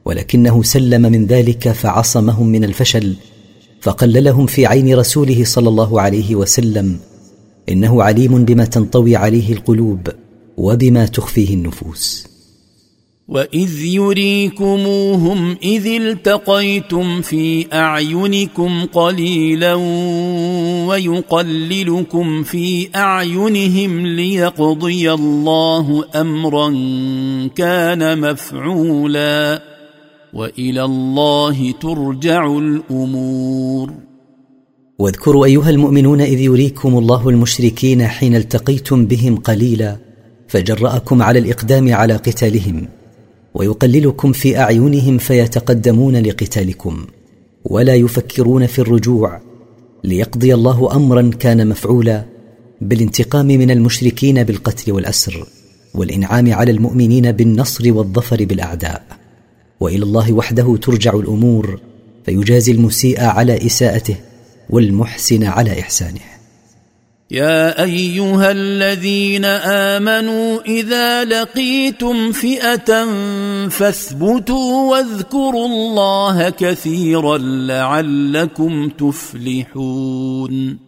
[0.04, 3.16] ولكنه سلم من ذلك فعصمهم من الفشل
[3.80, 6.98] فقللهم في عين رسوله صلى الله عليه وسلم
[7.68, 10.08] إنه عليم بما تنطوي عليه القلوب
[10.56, 12.27] وبما تخفيه النفوس.
[13.28, 19.74] واذ يريكموهم اذ التقيتم في اعينكم قليلا
[20.88, 26.68] ويقللكم في اعينهم ليقضي الله امرا
[27.56, 29.62] كان مفعولا
[30.32, 33.92] والى الله ترجع الأمور
[34.98, 39.96] واذكروا أيها المؤمنون إذ يريكم الله المشركين حين التقيتم بهم قليلا
[40.48, 42.97] فجرأكم على الإقدام على قتالهم.
[43.58, 47.06] ويقللكم في أعينهم فيتقدمون لقتالكم
[47.64, 49.40] ولا يفكرون في الرجوع
[50.04, 52.24] ليقضي الله أمرا كان مفعولا
[52.80, 55.46] بالانتقام من المشركين بالقتل والأسر
[55.94, 59.02] والإنعام على المؤمنين بالنصر والظفر بالأعداء
[59.80, 61.80] وإلى الله وحده ترجع الأمور
[62.24, 64.16] فيجازي المسيء على إساءته
[64.70, 66.37] والمحسن على إحسانه
[67.30, 73.06] يا أيها الذين آمنوا إذا لقيتم فئة
[73.68, 80.78] فاثبتوا واذكروا الله كثيرا لعلكم تفلحون.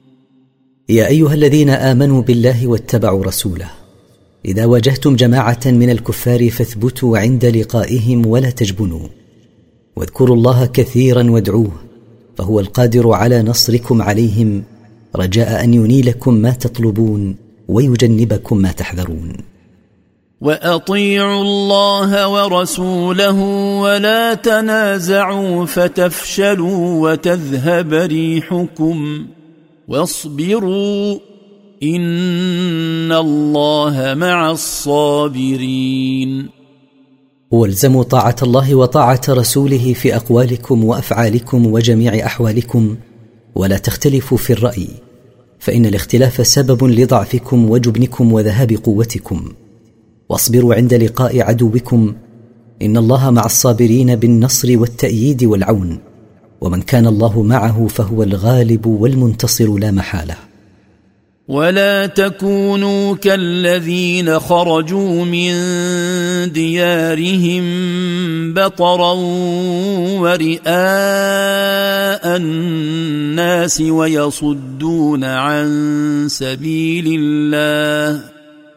[0.88, 3.70] يا أيها الذين آمنوا بالله واتبعوا رسوله.
[4.44, 9.09] إذا واجهتم جماعة من الكفار فاثبتوا عند لقائهم ولا تجبنوا.
[9.96, 11.72] واذكروا الله كثيرا وادعوه
[12.38, 14.64] فهو القادر على نصركم عليهم
[15.16, 17.36] رجاء أن ينيلكم ما تطلبون
[17.68, 19.32] ويجنبكم ما تحذرون.
[20.40, 23.40] وأطيعوا الله ورسوله
[23.80, 29.26] ولا تنازعوا فتفشلوا وتذهب ريحكم
[29.88, 31.18] واصبروا
[31.82, 36.48] إن الله مع الصابرين.
[37.50, 42.96] والزموا طاعة الله وطاعة رسوله في أقوالكم وأفعالكم وجميع أحوالكم
[43.55, 44.88] ولا تختلفوا في الرأي
[45.59, 49.53] فإن الاختلاف سبب لضعفكم وجبنكم وذهاب قوتكم.
[50.28, 52.14] واصبروا عند لقاء عدوكم
[52.82, 55.98] إن الله مع الصابرين بالنصر والتأييد والعون
[56.61, 60.49] ومن كان الله معه فهو الغالب والمنتصر لا محالة.
[61.51, 65.53] ولا تكونوا كالذين خرجوا من
[66.53, 67.64] ديارهم
[68.55, 69.12] بطرا
[70.22, 70.66] ورئاء
[72.36, 75.68] الناس ويصدون عن
[76.30, 78.22] سبيل الله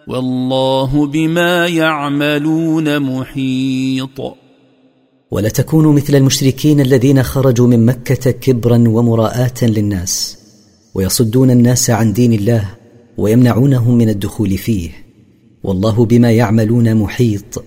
[0.07, 4.35] والله بما يعملون محيط.
[5.31, 10.42] ولا تكونوا مثل المشركين الذين خرجوا من مكة كبرا ومراءاه للناس.
[10.93, 12.69] ويصدون الناس عن دين الله
[13.17, 14.89] ويمنعونهم من الدخول فيه.
[15.63, 17.63] والله بما يعملون محيط.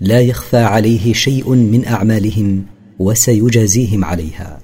[0.00, 2.64] لا يخفى عليه شيء من أعمالهم
[2.98, 4.60] وسيجازيهم عليها.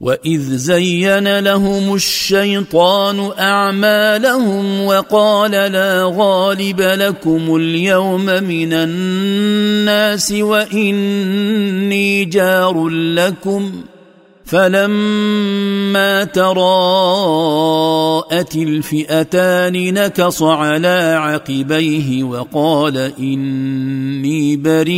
[0.00, 13.72] وإذ زين لهم الشيطان أعمالهم وقال لا غالب لكم اليوم من الناس وإني جار لكم.
[14.52, 16.56] فلما تراءت
[18.56, 24.96] الفئتان نكص على عقبيه وقال اني بريء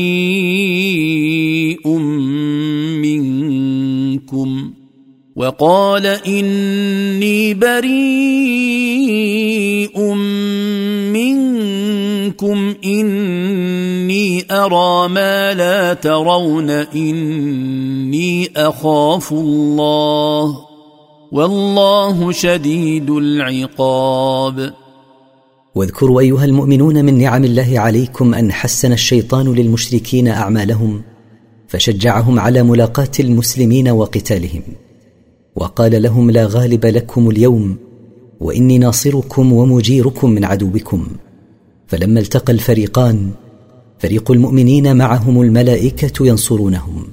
[2.99, 4.73] منكم
[5.37, 8.85] وقال اني بريء
[9.95, 10.84] منكم
[12.85, 20.59] إني أرى ما لا ترون إني أخاف الله
[21.33, 24.75] والله شديد العقاب.
[25.75, 31.03] واذكروا أيها المؤمنون من نعم الله عليكم أن حسن الشيطان للمشركين أعمالهم
[31.69, 34.63] فشجعهم على ملاقاة المسلمين وقتالهم
[35.57, 37.77] وقال لهم لا غالب لكم اليوم
[38.41, 41.07] وإني ناصركم ومجيركم من عدوكم.
[41.87, 43.31] فلما التقى الفريقان
[43.99, 47.07] فريق المؤمنين معهم الملائكة ينصرونهم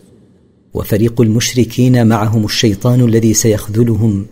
[0.74, 4.26] وفريق المشركين معهم الشيطان الذي سيخذلهم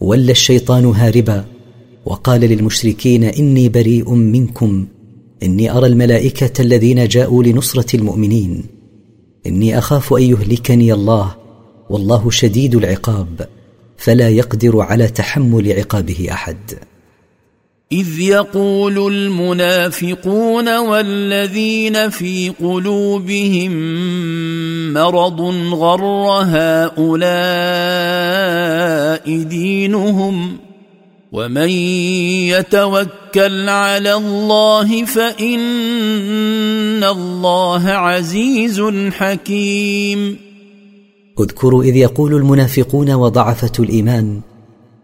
[0.00, 1.44] ولى الشيطان هاربا
[2.04, 4.86] وقال للمشركين إني بريء منكم
[5.42, 8.64] إني أرى الملائكة الذين جاءوا لنصرة المؤمنين
[9.46, 11.36] إني أخاف أن يهلكني الله
[11.90, 13.48] والله شديد العقاب
[13.96, 16.56] فلا يقدر على تحمل عقابه أحد.
[17.92, 23.72] إذ يقول المنافقون والذين في قلوبهم
[24.92, 25.40] مرض
[25.74, 26.04] غر
[26.46, 27.42] هؤلاء
[29.42, 30.56] دينهم
[31.32, 31.68] ومن
[32.54, 35.60] يتوكل على الله فإن
[37.04, 40.38] الله عزيز حكيم.
[41.40, 44.40] اذكروا إذ يقول المنافقون وضعفة الإيمان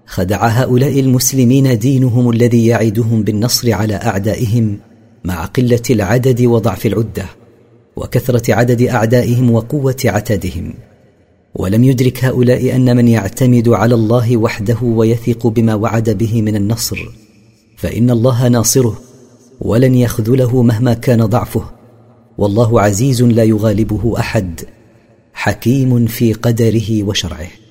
[0.06, 4.78] خدع هؤلاء المسلمين دينهم الذي يعدهم بالنصر على أعدائهم
[5.24, 7.26] مع قلة العدد وضعف العدة
[7.96, 10.74] وكثرة عدد أعدائهم وقوة عتادهم.
[11.54, 16.96] ولم يدرك هؤلاء أن من يعتمد على الله وحده ويثق بما وعد به من النصر
[17.76, 19.00] فإن الله ناصره
[19.60, 21.64] ولن يخذله مهما كان ضعفه.
[22.38, 24.60] والله عزيز لا يغالبه أحد
[25.34, 27.65] حكيم في قدره وشرعه.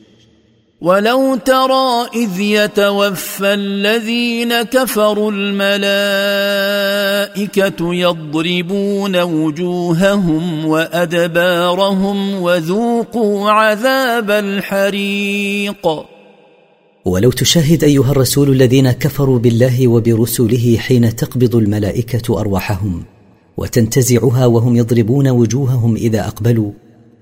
[0.81, 5.95] ولو ترى اذ يتوفى الذين كفروا الملائكه
[7.95, 15.87] يضربون وجوههم وادبارهم وذوقوا عذاب الحريق.
[17.05, 23.03] ولو تشاهد ايها الرسول الذين كفروا بالله وبرسله حين تقبض الملائكه ارواحهم
[23.57, 26.71] وتنتزعها وهم يضربون وجوههم اذا اقبلوا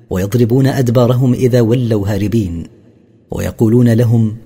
[0.09, 2.82] ويضربون ادبارهم اذا ولوا هاربين.
[3.33, 4.37] ويقولون لهم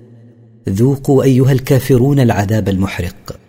[0.69, 3.39] ذوقوا أيها الكافرون العذاب المحرق.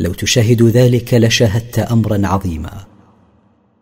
[0.00, 2.70] لو تشاهد ذلك لشاهدت أمرا عظيما.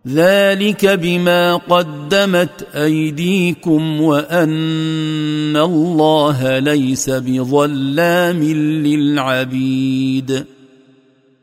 [0.08, 8.42] ذلك بما قدمت أيديكم وأن الله ليس بظلام
[8.86, 10.44] للعبيد.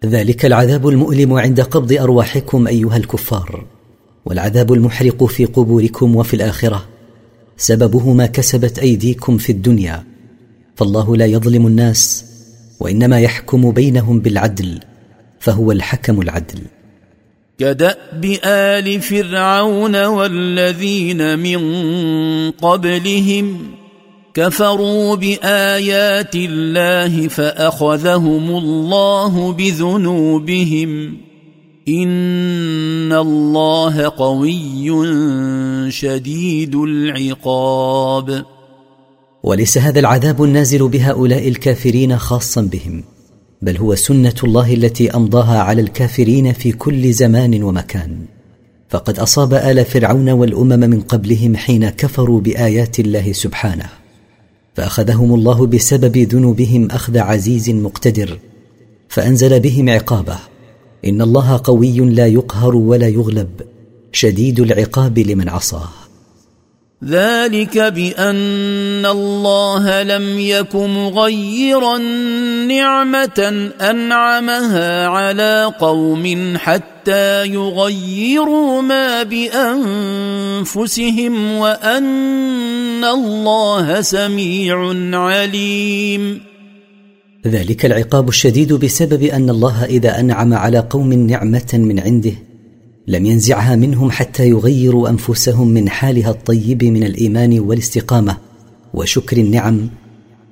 [0.06, 3.66] ذلك العذاب المؤلم عند قبض أرواحكم أيها الكفار
[4.26, 6.97] والعذاب المحرق في قبوركم وفي الآخرة.
[7.58, 10.04] سببه ما كسبت أيديكم في الدنيا.
[10.76, 12.26] فالله لا يظلم الناس
[12.80, 14.80] وإنما يحكم بينهم بالعدل
[15.40, 16.60] فهو الحكم العدل.
[17.60, 21.62] كداب ال فرعون والذين من
[22.52, 23.60] قبلهم
[24.34, 31.18] كفروا بآيات الله فأخذهم الله بذنوبهم.
[31.90, 34.92] ان الله قوي
[35.92, 38.46] شديد العقاب
[39.44, 43.04] وليس هذا العذاب النازل بهؤلاء الكافرين خاصا بهم
[43.62, 48.26] بل هو سنة الله التي أمضاها على الكافرين في كل زمان ومكان.
[48.90, 53.90] فقد أصاب آل فرعون والأمم من قبلهم حين كفروا بآيات الله سبحانه.
[54.76, 58.40] فأخذهم الله بسبب ذنوبهم أخذ عزيز مقتدر
[59.10, 60.38] فأنزل بهم عقابه.
[61.06, 63.50] إن الله قوي لا يقهر ولا يغلب
[64.12, 65.90] شديد العقاب لمن عصاه.
[67.04, 71.98] ذلك بأن الله لم يك مغيرا
[72.68, 80.72] نعمة أنعمها على قوم حتى يغيروا ما بأنفسهم
[81.52, 86.47] وأن الله سميع عليم.
[87.46, 92.32] ذلك العقاب الشديد بسبب أن الله إذا أنعم على قوم نعمة من عنده
[93.08, 98.38] لم ينزعها منهم حتى يغيروا أنفسهم من حالها الطيب من الإيمان والاستقامة
[98.94, 99.90] وشكر النعم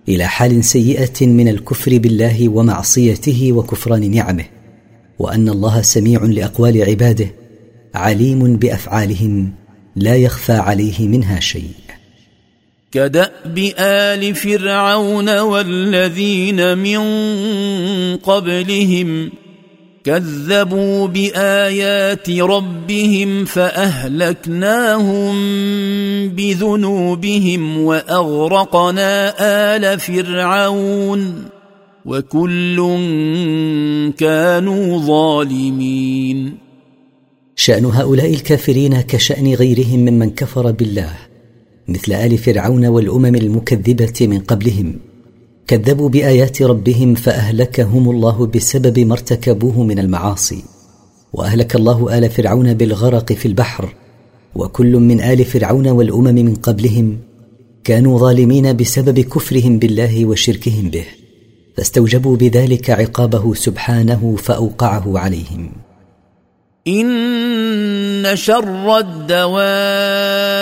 [0.10, 4.46] إلى حال سيئة من الكفر بالله ومعصيته وكفران نعمه
[5.20, 7.28] وأن الله سميع لأقوال عباده
[7.96, 9.52] عليم بأفعالهم
[9.96, 11.85] لا يخفى عليه منها شيء.
[12.96, 17.00] كدأب آل فرعون والذين من
[18.18, 19.32] قبلهم
[20.04, 25.36] كذبوا بآيات ربهم فأهلكناهم
[26.30, 29.34] بذنوبهم وأغرقنا
[29.76, 31.46] آل فرعون
[32.06, 32.78] وكل
[34.18, 36.58] كانوا ظالمين.
[37.56, 41.25] شأن هؤلاء الكافرين كشأن غيرهم ممن كفر بالله.
[41.88, 44.96] مثل آل فرعون والأمم المكذبة من قبلهم.
[45.68, 50.64] كذبوا بآيات ربهم فأهلكهم الله بسبب ما ارتكبوه من المعاصي.
[51.34, 53.94] وأهلك الله آل فرعون بالغرق في البحر.
[54.56, 57.18] وكل من آل فرعون والأمم من قبلهم
[57.84, 61.06] كانوا ظالمين بسبب كفرهم بالله وشركهم به.
[61.78, 65.72] فاستوجبوا بذلك عقابه سبحانه فأوقعه عليهم.
[66.88, 70.55] إن شر الدواب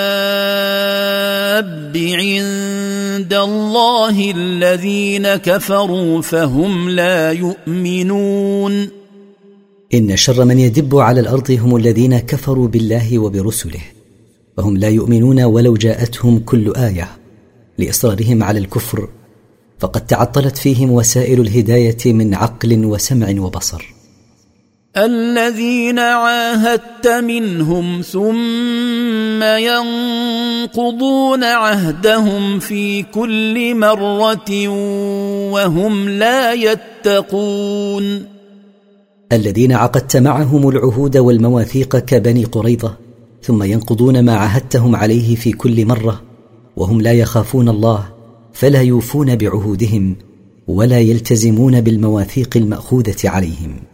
[1.97, 8.87] عند الله الذين كفروا فهم لا يؤمنون.
[9.93, 13.81] ان شر من يدب على الأرض هم الذين كفروا بالله وبرسله.
[14.57, 17.09] فهم لا يؤمنون ولو جاءتهم كل إيه
[17.77, 19.09] لاصرارهم على الكفر.
[19.79, 24.02] فقد تعطلت فيهم وسائل الهدايه من عقل وسمع وبصر.
[24.97, 34.67] الذين عاهدت منهم ثم ينقضون عهدهم في كل مرة
[35.51, 38.25] وهم لا يتقون.
[39.31, 42.97] الذين عقدت معهم العهود والمواثيق كبني قريظة
[43.41, 46.21] ثم ينقضون ما عهدتهم عليه في كل مرة
[46.77, 48.05] وهم لا يخافون الله
[48.53, 50.15] فلا يوفون بعهودهم
[50.67, 53.92] ولا يلتزمون بالمواثيق المأخوذة عليهم.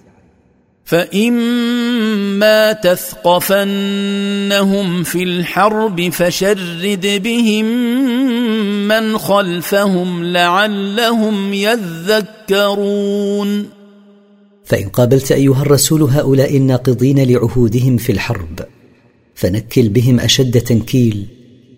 [0.90, 3.84] فإما تثقفنهم
[5.04, 7.66] في الحرب فشرد بهم
[8.88, 12.90] من خلفهم لعلهم يذكرون
[14.66, 18.60] فإن قابلت أيها الرسول هؤلاء الناقضين لعهودهم في الحرب
[19.36, 21.26] فنكل بهم أشد تنكيل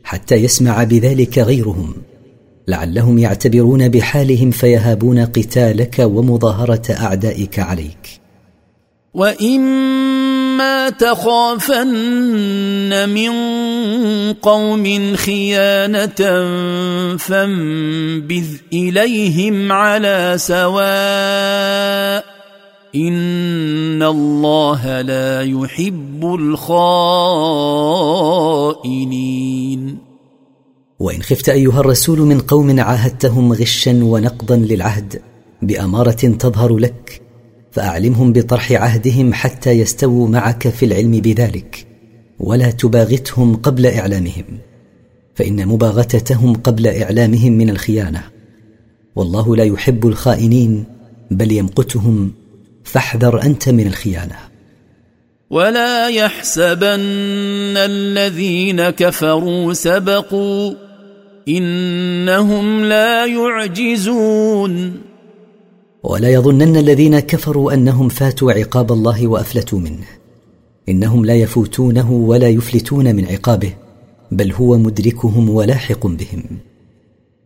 [0.04, 1.96] حتى يسمع بذلك غيرهم.
[2.68, 8.21] لعلهم يعتبرون بحالهم فيهابون قتالك ومظاهرة أعدائك عليك.
[9.14, 11.90] واما تخافن
[13.10, 13.32] من
[14.34, 16.08] قوم خيانه
[17.18, 22.26] فانبذ اليهم على سواء
[22.96, 26.92] ان الله لا يحب الخائنين
[31.00, 35.22] وان خفت ايها الرسول من قوم عاهدتهم غشا ونقضا للعهد
[35.62, 37.22] باماره تظهر لك
[37.72, 41.88] فأعلمهم بطرح عهدهم حتى يستووا معك في العلم بذلك
[42.40, 44.46] ولا تباغتهم قبل إعلامهم
[45.36, 48.24] فإن مباغتتهم قبل إعلامهم من الخيانة.
[49.16, 50.84] والله لا يحب الخائنين
[51.32, 52.32] بل يمقتهم
[52.84, 54.36] فاحذر أنت من الخيانة.
[55.50, 60.74] ولا يحسبن الذين كفروا سبقوا
[61.48, 65.11] إنهم لا يعجزون.
[66.04, 70.08] ولا يظنن الذين كفروا أنهم فاتوا عقاب الله وأفلتوا منه.
[70.90, 73.74] إنهم لا يفوتونه ولا يفلتون من عقابه
[74.32, 76.44] بل هو مدركهم ولاحق بهم.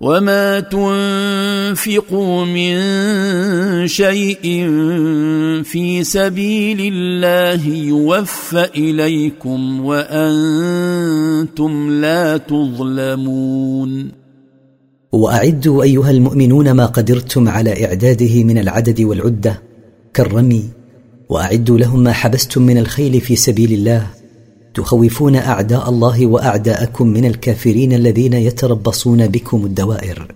[0.00, 2.76] وما تنفقوا من
[3.86, 4.68] شيء
[5.64, 11.10] في سبيل الله يوفى اليكم وأنتم
[11.90, 14.10] لا تظلمون
[15.12, 19.62] واعدوا ايها المؤمنون ما قدرتم على اعداده من العدد والعده
[20.14, 20.68] كالرمي.
[21.28, 24.06] واعدوا لهم ما حبستم من الخيل في سبيل الله.
[24.74, 30.34] تخوفون أعداء الله وأعداءكم من الكافرين الذين يتربصون بكم الدوائر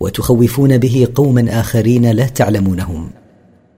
[0.00, 3.10] وتخوفون به قوما آخرين لا تعلمونهم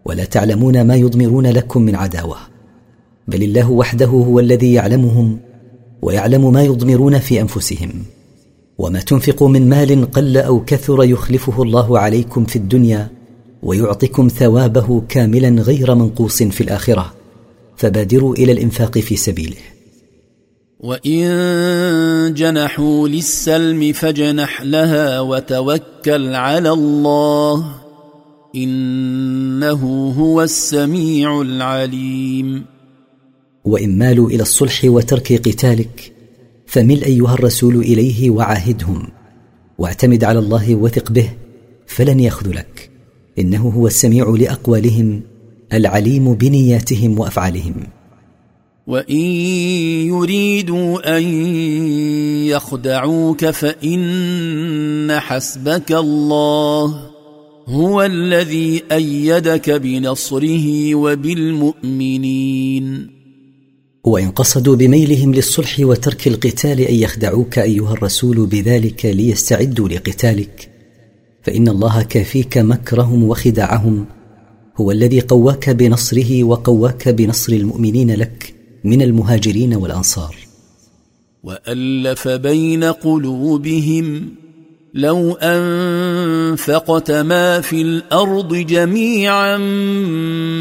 [0.04, 2.36] ولا تعلمون ما يضمرون لكم من عداوة
[3.28, 5.38] بل الله وحده هو الذي يعلمهم
[6.02, 7.90] ويعلم ما يضمرون في أنفسهم
[8.78, 13.08] وما تنفقوا من مال قل أو كثر يخلفه الله عليكم في الدنيا
[13.62, 17.12] ويعطكم ثوابه كاملا غير منقوص في الآخرة
[17.76, 19.56] فبادروا إلى الإنفاق في سبيله.
[20.82, 27.74] وان جنحوا للسلم فجنح لها وتوكل على الله
[28.54, 32.64] انه هو السميع العليم
[33.64, 36.12] وان مالوا إلى الصلح وترك قتالك
[36.66, 39.08] فمل ايها الرسول اليه وعاهدهم
[39.78, 41.30] واعتمد على الله وثق به
[41.86, 42.90] فلن يخذلك
[43.38, 45.22] انه هو السميع لاقوالهم
[45.72, 47.74] العليم بنياتهم وافعالهم
[48.86, 49.16] وان
[50.06, 51.22] يريدوا ان
[52.46, 57.10] يخدعوك فان حسبك الله
[57.66, 62.42] هو الذي إيدك بنصره وبالمؤمنين.
[64.04, 70.68] وان قصدوا بميلهم للصلح وترك القتال ان يخدعوك ايها الرسول بذلك ليستعدوا لقتالك.
[71.42, 74.06] فان الله كافيك مكرهم وخداعهم
[74.76, 78.61] هو الذي قواك بنصره وقواك بنصر المؤمنين لك.
[78.84, 80.36] من المهاجرين والأنصار.
[81.42, 84.34] وألف بين قلوبهم
[84.94, 89.56] لو أنفقت ما في الأرض جميعا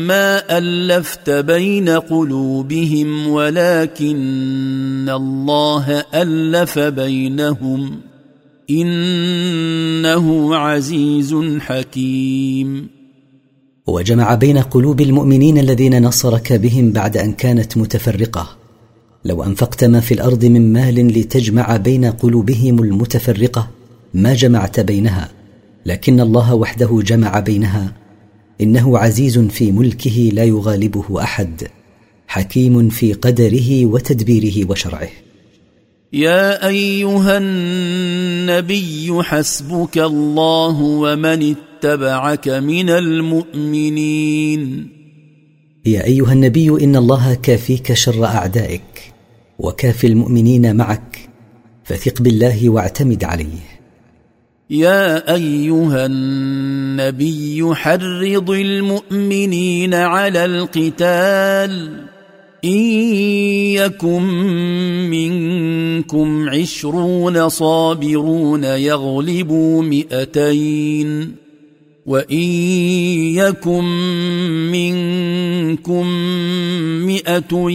[0.08, 8.02] ما ألفت بين قلوبهم ولكن الله ألف بينهم.
[8.70, 13.01] إنه عزيز حكيم.
[13.88, 18.58] وجمع بين قلوب المؤمنين الذين نصرك بهم بعد أن كانت متفرقة.
[19.26, 23.68] لو أنفقت ما في الأرض من مال لتجمع بين قلوبهم المتفرقة
[24.14, 25.30] ما جمعت بينها.
[25.86, 27.94] لكن الله وحده جمع بينها.
[28.62, 31.68] إنه عزيز في ملكه لا يغالبه أحد.
[32.28, 35.10] حكيم في قدره وتدبيره وشرعه.
[36.14, 41.56] يا أيها النبي حسبك الله ومن
[42.48, 44.88] من المؤمنين.
[45.86, 49.14] يا أيها النبي إن الله كافيك شر أعدائك
[49.60, 51.30] وكافي المؤمنين معك
[51.84, 53.82] فثق بالله واعتمد عليه.
[54.70, 62.06] يا أيها النبي حرض المؤمنين على القتال.
[62.66, 62.80] إن
[63.74, 64.24] يكن
[65.10, 71.41] منكم عشرون صابرون يغلبوا مئتين.
[72.06, 72.44] وان
[73.36, 73.84] يكن
[74.72, 76.08] منكم
[77.06, 77.72] مئه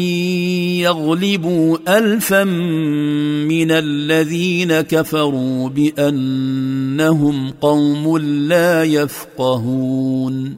[0.83, 10.57] يغلبوا الفا من الذين كفروا بانهم قوم لا يفقهون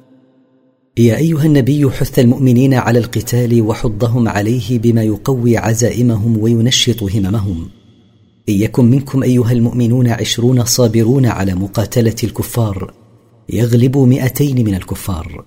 [0.99, 7.69] يا ايها النبي حث المؤمنين على القتال وحضهم عليه بما يقوي عزائمهم وينشط هممهم.
[8.49, 12.93] ان يكن منكم ايها المؤمنون عشرون صابرون على مقاتله الكفار.
[13.49, 15.45] يغلب مئتين من الكفار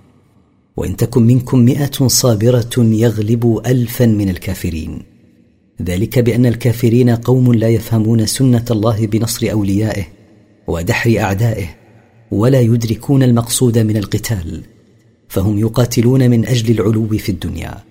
[0.78, 5.04] وإن تكن منكم مئة صابرة يغلب الفا من الكافرين.
[5.82, 10.04] ذلك بأن الكافرين قوم لا يفهمون سنة الله بنصر أوليائه
[10.68, 11.76] ودحر أعدائه
[12.32, 14.62] ولا يدركون المقصود من القتال
[15.30, 17.84] فهم يقاتلون من أجل العلو في الدنيا.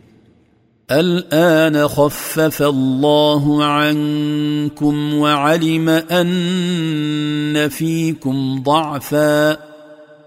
[0.90, 9.69] الآن خفف الله عنكم وعلم أن فيكم ضعفا.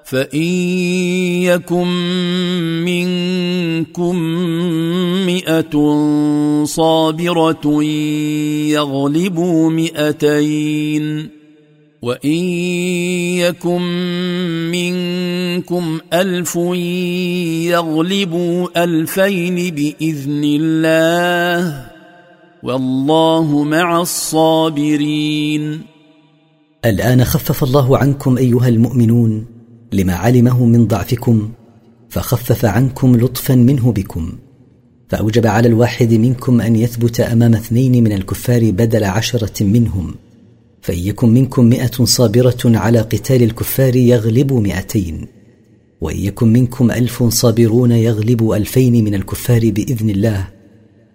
[0.05, 0.41] فان
[1.43, 1.87] يكن
[2.85, 4.15] منكم
[5.25, 5.73] مئه
[6.65, 7.83] صابره
[8.73, 11.29] يغلبوا مئتين
[12.01, 12.43] وان
[13.39, 13.81] يكن
[14.71, 16.55] منكم الف
[17.71, 21.85] يغلبوا الفين باذن الله
[22.63, 25.81] والله مع الصابرين
[26.85, 29.52] الآن خفف الله عنكم أيها المؤمنون
[29.93, 31.49] لما علمه من ضعفكم
[32.09, 34.31] فخفف عنكم لطفا منه بكم.
[35.09, 40.15] فأوجب على الواحد منكم أن يثبت أمام اثنين من الكفار بدل عشرة منهم.
[40.81, 45.27] فان يكن منكم مائه صابرة على قتال الكفار يغلبوا مائتين
[46.01, 50.47] وان يكن منكم ألف صابرون يغلبوا ألفين من الكفار بإذن الله.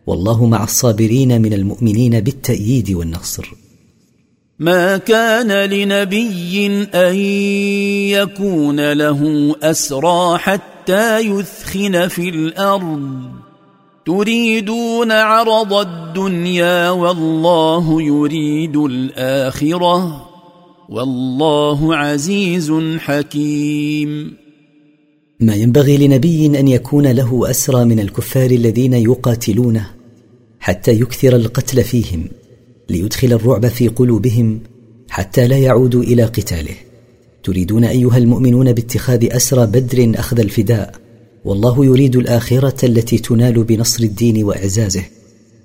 [0.06, 3.54] والله مع الصابرين من المؤمنين بالتأييد والنصر.
[4.60, 7.14] ما كان لنبي أن
[8.10, 13.20] يكون له أسرى حتى يثخن في الأرض.
[14.06, 20.28] تريدون عرض الدنيا والله يريد الآخرة.
[20.88, 24.36] والله عزيز حكيم.
[25.40, 29.90] ما ينبغي لنبي أن يكون له أسرى من الكفار الذين يقاتلونه
[30.60, 32.28] حتى يكثر القتل فيهم.
[32.88, 34.60] ليدخل الرعب في قلوبهم
[35.08, 36.74] حتى لا يعودوا إلى قتاله.
[37.42, 40.94] تريدون أيها المؤمنون باتخاذ أسرى بدر أخذ الفداء
[41.44, 45.04] والله يريد الآخرة التي تنال بنصر الدين وإعزازه.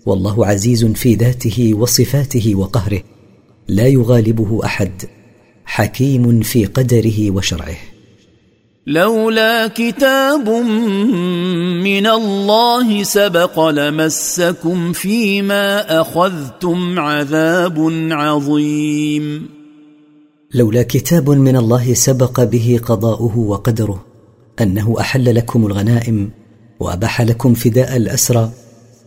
[0.05, 3.01] والله عزيز في ذاته وصفاته وقهره
[3.67, 4.91] لا يغالبه أحد
[5.65, 7.92] حكيم في قدره وشرعه.
[8.87, 10.49] لولا كتاب
[11.83, 17.77] من الله سبق لمسكم فيما أخذتم عذاب
[18.11, 19.49] عظيم.
[20.53, 24.05] لولا كتاب من الله سبق به قضاؤه وقدره
[24.61, 26.29] أنه أحل لكم الغنائم
[26.79, 28.51] وأباح لكم فداء الأسرى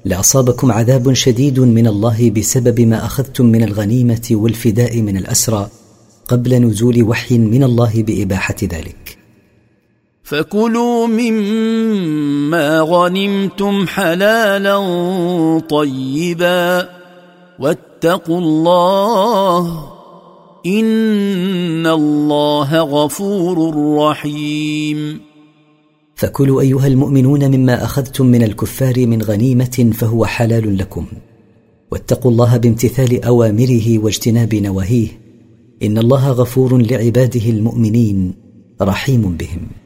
[0.04, 5.68] لأصابكم عذاب شديد من الله بسبب ما أخذتم من الغنيمة والفداء من الأسرى
[6.28, 9.05] قبل نزول وحي من الله بإباحة ذلك.
[10.26, 14.78] فكلوا مما غنمتم حلالا
[15.58, 16.88] طيبا
[17.58, 19.88] واتقوا الله
[20.66, 25.20] إن الله غفور رحيم.
[26.14, 31.06] فكلوا أيها المؤمنون مما أخذتم من الكفار من غنيمة فهو حلال لكم.
[31.92, 35.08] واتقوا الله بامتثال أوامره واجتناب نواهيه.
[35.82, 38.34] إن الله غفور لعباده المؤمنين
[38.82, 39.85] رحيم بهم.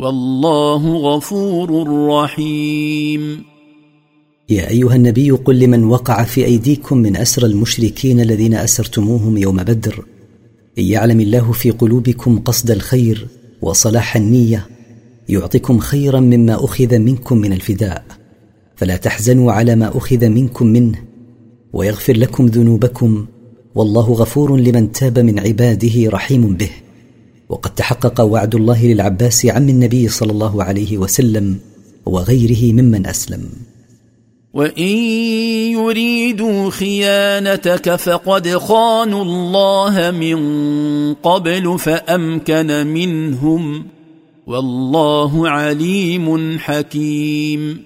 [0.00, 3.42] والله غفور رحيم.
[4.50, 10.04] يا أيها النبي قل لمن وقع في أيديكم من اسرى المشركين الذين أسرتموهم يوم بدر
[10.78, 13.26] إن يعلم الله في قلوبكم قصد الخير
[13.62, 14.66] وصلاح النية
[15.28, 18.04] يعطكم خيرا مما أخذ منكم من الفداء
[18.76, 20.98] فلا تحزنوا على ما أخذ منكم منه
[21.72, 23.26] ويغفر لكم ذنوبكم
[23.74, 26.70] والله غفور لمن تاب من عباده رحيم به.
[27.50, 31.58] وقد تحقق وعد الله للعباس عم النبي صلى الله عليه وسلم
[32.06, 33.42] وغيره ممن أسلم.
[34.54, 34.94] وإن
[35.74, 40.38] يريدوا خيانتك فقد خانوا الله من
[41.14, 43.84] قبل فأمكن منهم
[44.46, 47.82] والله عليم حكيم.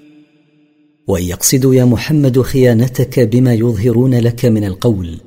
[1.07, 5.21] وإن يقصدوا يا محمد خيانتك بما يظهرون لك من القول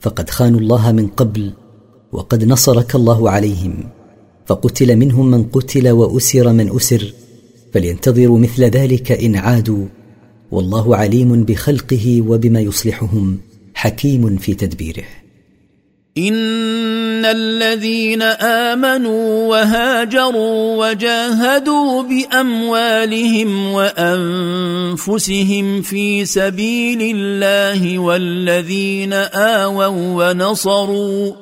[0.00, 1.52] فقد خانوا الله من قبل
[2.12, 3.88] وقد نصرك الله عليهم.
[4.46, 7.12] فقتل منهم من قتل وأسر من أسر.
[7.74, 9.86] فلينتظروا مثل ذلك إن عادوا.
[10.50, 13.38] والله عليم بخلقه وبما يصلحهم.
[13.74, 15.04] حكيم في تدبيره.
[16.18, 31.41] إن الذين آمنوا وهاجروا وجاهدوا بأموالهم وأنفسهم في سبيل الله والذين آووا ونصروا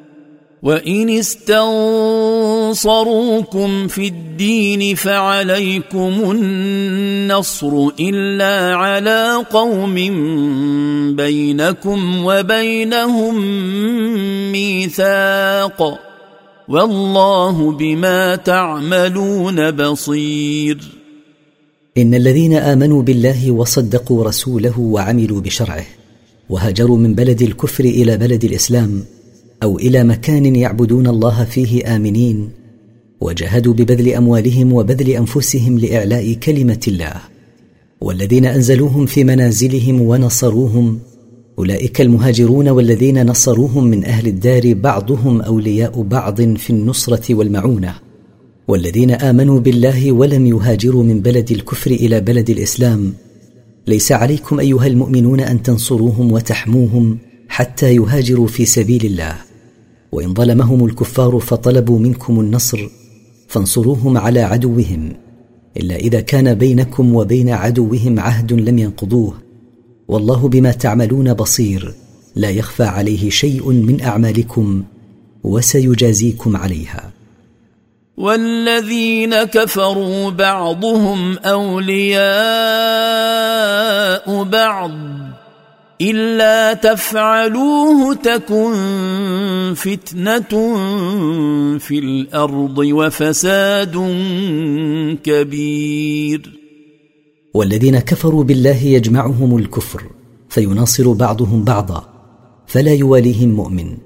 [0.63, 9.95] وإن استنصروا نصروكم في الدين فعليكم النصر الا على قوم
[11.15, 13.35] بينكم وبينهم
[14.51, 15.99] ميثاق
[16.67, 20.77] والله بما تعملون بصير
[21.97, 25.85] ان الذين امنوا بالله وصدقوا رسوله وعملوا بشرعه
[26.49, 29.03] وهاجروا من بلد الكفر إلى بلد الاسلام
[29.63, 32.49] أو إلى مكان يعبدون الله فيه آمنين.
[33.21, 37.13] وجاهدوا ببذل أموالهم وبذل أنفسهم لإعلاء كلمة الله.
[38.01, 40.99] والذين أنزلوهم في منازلهم ونصروهم.
[41.59, 47.95] أولئك المهاجرون والذين نصروهم من أهل الدار بعضهم أولياء بعض في النصرة والمعونة.
[48.67, 53.13] والذين آمنوا بالله ولم يهاجروا من بلد الكفر إلى بلد الإسلام.
[53.87, 59.50] ليس عليكم أيها المؤمنون أن تنصروهم وتحموهم حتى يهاجروا في سبيل الله.
[60.11, 62.89] وإن ظلمهم الكفار فطلبوا منكم النصر
[63.47, 65.13] فانصروهم على عدوهم
[65.77, 69.33] إلا إذا كان بينكم وبين عدوهم عهد لم ينقضوه
[70.07, 71.93] والله بما تعملون بصير
[72.35, 74.83] لا يخفى عليه شيء من أعمالكم
[75.43, 77.11] وسيجازيكم عليها.
[78.17, 82.31] والذين كفروا بعضهم أولياء
[84.43, 84.91] بعض
[86.01, 88.73] إلا تفعلوه تكن
[89.75, 90.77] فتنة
[91.77, 93.95] في الأرض وفساد
[95.23, 96.59] كبير.
[97.53, 100.03] والذين كفروا بالله يجمعهم الكفر
[100.49, 102.13] فيناصر بعضهم بعضا
[102.67, 103.97] فلا يواليهم مؤمن.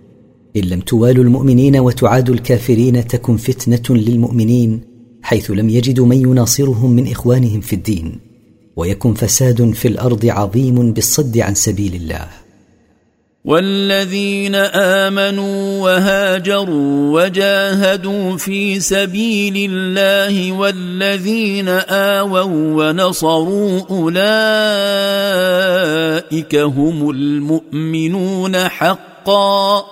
[0.55, 4.81] إن لم توالوا المؤمنين وتعادوا الكافرين تكن فتنة للمؤمنين
[5.21, 8.24] حيث لم يجدوا من يناصرهم من إخوانهم في الدين.
[8.75, 12.27] ويكن فساد في الأرض عظيم بالصد عن سبيل الله.
[13.45, 24.15] والذين آمنوا وهاجروا وجاهدوا في سبيل الله والذين آووا ونصروا أولئك
[26.55, 29.85] هم المؤمنون حقا.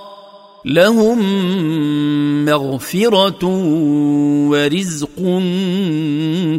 [0.66, 1.20] لهم
[2.46, 3.46] مغفرة
[4.50, 5.42] ورزق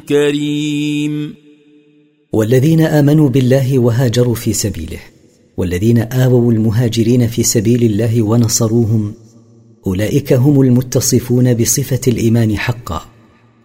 [0.08, 1.43] كريم.
[2.34, 4.98] والذين آمنوا بالله وهاجروا في سبيله
[5.56, 9.12] والذين آووا المهاجرين في سبيل الله ونصروهم
[9.86, 13.02] أولئك هم المتصفون بصفة الإيمان حقا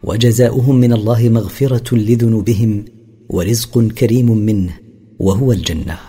[0.03, 2.85] وجزاؤهم من الله مغفرة لذنوبهم
[3.29, 4.73] ورزق كريم منه
[5.19, 6.08] وهو الجنة.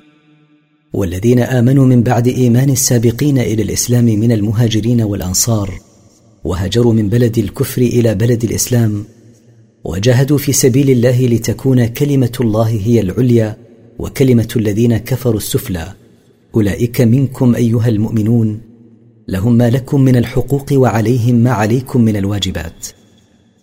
[0.93, 5.79] والذين آمنوا من بعد إيمان السابقين إلى الإسلام من المهاجرين والأنصار
[6.43, 9.03] وهاجروا من بلد الكفر إلى بلد الإسلام
[9.83, 13.57] وجاهدوا في سبيل الله لتكون كلمة الله هي العليا
[13.99, 15.93] وكلمة الذين كفروا السفلى.
[16.55, 18.61] أولئك منكم أيها المؤمنون
[19.27, 22.87] لهم ما لكم من الحقوق وعليهم ما عليكم من الواجبات.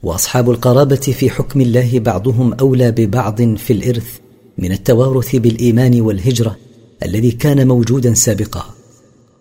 [0.02, 4.18] وأصحاب القرابة في حكم الله بعضهم أولى ببعض في الإرث
[4.58, 6.67] من التوارث بالإيمان والهجرة.
[7.02, 8.74] الذي كان موجودا سابقا.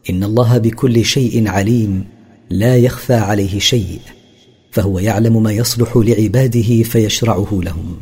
[0.10, 2.06] إن الله بكل شيء عليم
[2.50, 4.00] لا يخفى عليه شيء
[4.72, 7.98] فهو يعلم ما يصلح لعباده فيشرعه لهم.